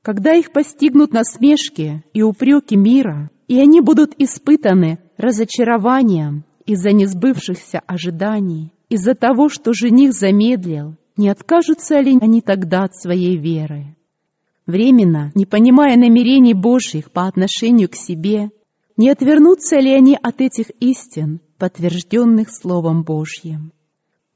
Когда 0.01 0.33
их 0.33 0.51
постигнут 0.51 1.11
насмешки 1.11 2.03
и 2.13 2.21
упреки 2.21 2.75
мира, 2.75 3.29
и 3.47 3.59
они 3.59 3.81
будут 3.81 4.13
испытаны 4.17 4.99
разочарованием 5.17 6.45
из-за 6.65 6.91
несбывшихся 6.91 7.81
ожиданий, 7.85 8.71
из-за 8.89 9.15
того, 9.15 9.49
что 9.49 9.73
жених 9.73 10.13
замедлил, 10.13 10.95
не 11.17 11.29
откажутся 11.29 11.99
ли 11.99 12.17
они 12.21 12.41
тогда 12.41 12.83
от 12.83 12.95
своей 12.95 13.37
веры? 13.37 13.95
Временно, 14.65 15.31
не 15.33 15.45
понимая 15.45 15.97
намерений 15.97 16.53
Божьих 16.53 17.11
по 17.11 17.27
отношению 17.27 17.89
к 17.89 17.95
себе, 17.95 18.51
не 18.97 19.09
отвернутся 19.09 19.77
ли 19.77 19.91
они 19.91 20.17
от 20.21 20.41
этих 20.41 20.69
истин, 20.79 21.39
подтвержденных 21.57 22.49
Словом 22.49 23.03
Божьим? 23.03 23.71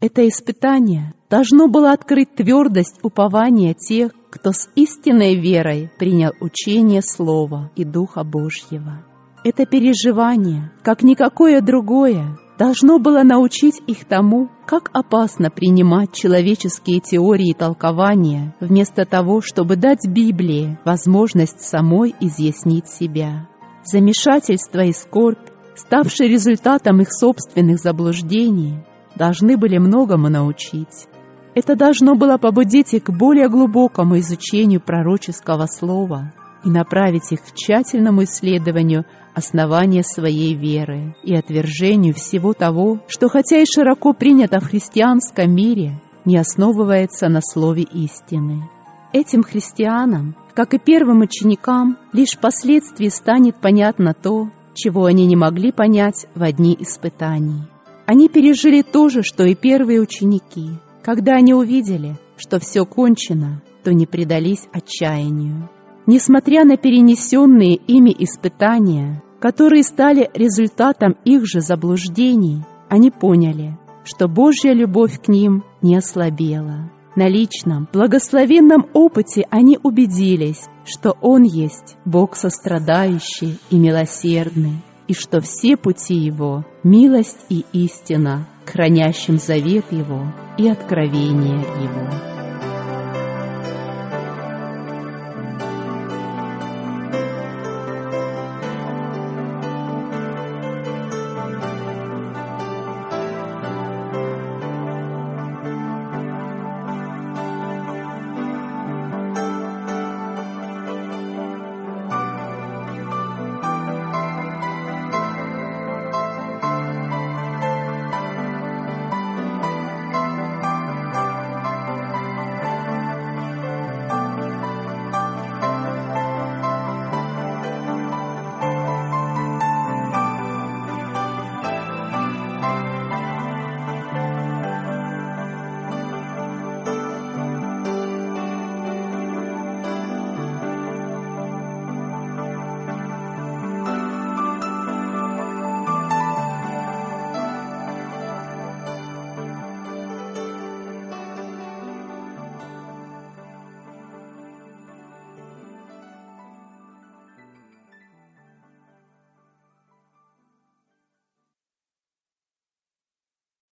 Это 0.02 0.28
испытание 0.28 1.14
должно 1.30 1.68
было 1.68 1.92
открыть 1.92 2.34
твердость 2.36 3.00
упования 3.04 3.76
тех, 3.76 4.12
кто 4.32 4.52
с 4.52 4.68
истинной 4.76 5.36
верой 5.36 5.92
принял 6.00 6.32
учение 6.42 7.04
Слова 7.04 7.70
и 7.76 7.84
Духа 7.84 8.24
Божьего. 8.24 9.06
Это 9.44 9.68
переживание, 9.68 10.72
как 10.82 11.04
никакое 11.04 11.62
другое, 11.62 12.40
должно 12.58 12.98
было 12.98 13.22
научить 13.22 13.80
их 13.86 14.06
тому, 14.06 14.50
как 14.66 14.90
опасно 14.92 15.52
принимать 15.52 16.14
человеческие 16.14 17.00
теории 17.00 17.52
и 17.52 17.56
толкования, 17.56 18.56
вместо 18.60 19.06
того, 19.06 19.42
чтобы 19.42 19.76
дать 19.76 20.08
Библии 20.08 20.80
возможность 20.84 21.62
самой 21.62 22.16
изъяснить 22.20 22.88
себя. 22.88 23.48
Замешательство 23.84 24.82
и 24.82 24.94
скорбь, 24.94 25.50
ставшие 25.76 26.30
результатом 26.30 27.02
их 27.02 27.12
собственных 27.12 27.80
заблуждений, 27.80 28.84
должны 29.22 29.56
были 29.56 29.78
многому 29.78 30.30
научить. 30.30 31.08
Это 31.54 31.76
должно 31.76 32.16
было 32.16 32.38
побудить 32.38 32.96
их 32.96 33.04
к 33.04 33.12
более 33.12 33.50
глубокому 33.50 34.18
изучению 34.18 34.82
пророческого 34.82 35.68
слова 35.68 36.34
и 36.66 36.70
направить 36.72 37.32
их 37.32 37.42
к 37.42 37.54
тщательному 37.54 38.24
исследованию 38.24 39.06
основания 39.36 40.02
своей 40.02 40.56
веры 40.56 41.16
и 41.24 41.36
отвержению 41.36 42.16
всего 42.16 42.54
того, 42.54 43.02
что 43.08 43.30
хотя 43.30 43.60
и 43.60 43.66
широко 43.66 44.14
принято 44.14 44.60
в 44.60 44.64
христианском 44.64 45.54
мире, 45.54 46.02
не 46.26 46.38
основывается 46.38 47.30
на 47.30 47.42
слове 47.42 47.84
истины. 47.84 48.70
Этим 49.14 49.44
христианам, 49.44 50.36
как 50.56 50.74
и 50.74 50.80
первым 50.80 51.22
ученикам, 51.22 52.00
лишь 52.12 52.38
впоследствии 52.38 53.10
станет 53.10 53.56
понятно 53.58 54.16
то, 54.16 54.50
чего 54.74 55.06
они 55.06 55.28
не 55.28 55.36
могли 55.36 55.72
понять 55.72 56.26
в 56.34 56.42
одни 56.42 56.76
испытаний. 56.80 57.71
Они 58.12 58.28
пережили 58.28 58.82
то 58.82 59.08
же, 59.08 59.24
что 59.24 59.45
и 59.45 59.56
первые 59.56 60.02
ученики. 60.02 60.71
Когда 61.02 61.36
они 61.36 61.54
увидели, 61.54 62.17
что 62.36 62.60
все 62.60 62.84
кончено, 62.84 63.62
то 63.86 63.93
не 63.93 64.06
предались 64.06 64.67
отчаянию. 64.74 65.69
Несмотря 66.08 66.65
на 66.65 66.76
перенесенные 66.76 67.76
ими 67.76 68.13
испытания, 68.19 69.24
которые 69.39 69.84
стали 69.84 70.30
результатом 70.34 71.15
их 71.24 71.45
же 71.45 71.62
заблуждений, 71.62 72.65
они 72.89 73.12
поняли, 73.12 73.80
что 74.04 74.28
Божья 74.28 74.74
любовь 74.74 75.17
к 75.21 75.30
ним 75.30 75.63
не 75.82 75.95
ослабела. 75.95 76.91
На 77.15 77.30
личном, 77.30 77.88
благословенном 77.93 78.88
опыте 78.93 79.47
они 79.50 79.80
убедились, 79.82 80.65
что 80.84 81.15
Он 81.21 81.43
есть 81.43 81.95
Бог 82.04 82.36
сострадающий 82.36 83.58
и 83.69 83.80
милосердный, 83.80 84.82
и 85.12 85.13
что 85.13 85.41
все 85.41 85.76
пути 85.76 86.15
Его— 86.15 86.63
милость 86.84 87.45
и 87.50 87.65
истина, 87.74 88.47
хранящим 88.65 89.39
завет 89.39 89.84
Его 89.91 90.26
и 90.58 90.69
откровение 90.69 91.60
Его. 91.60 92.40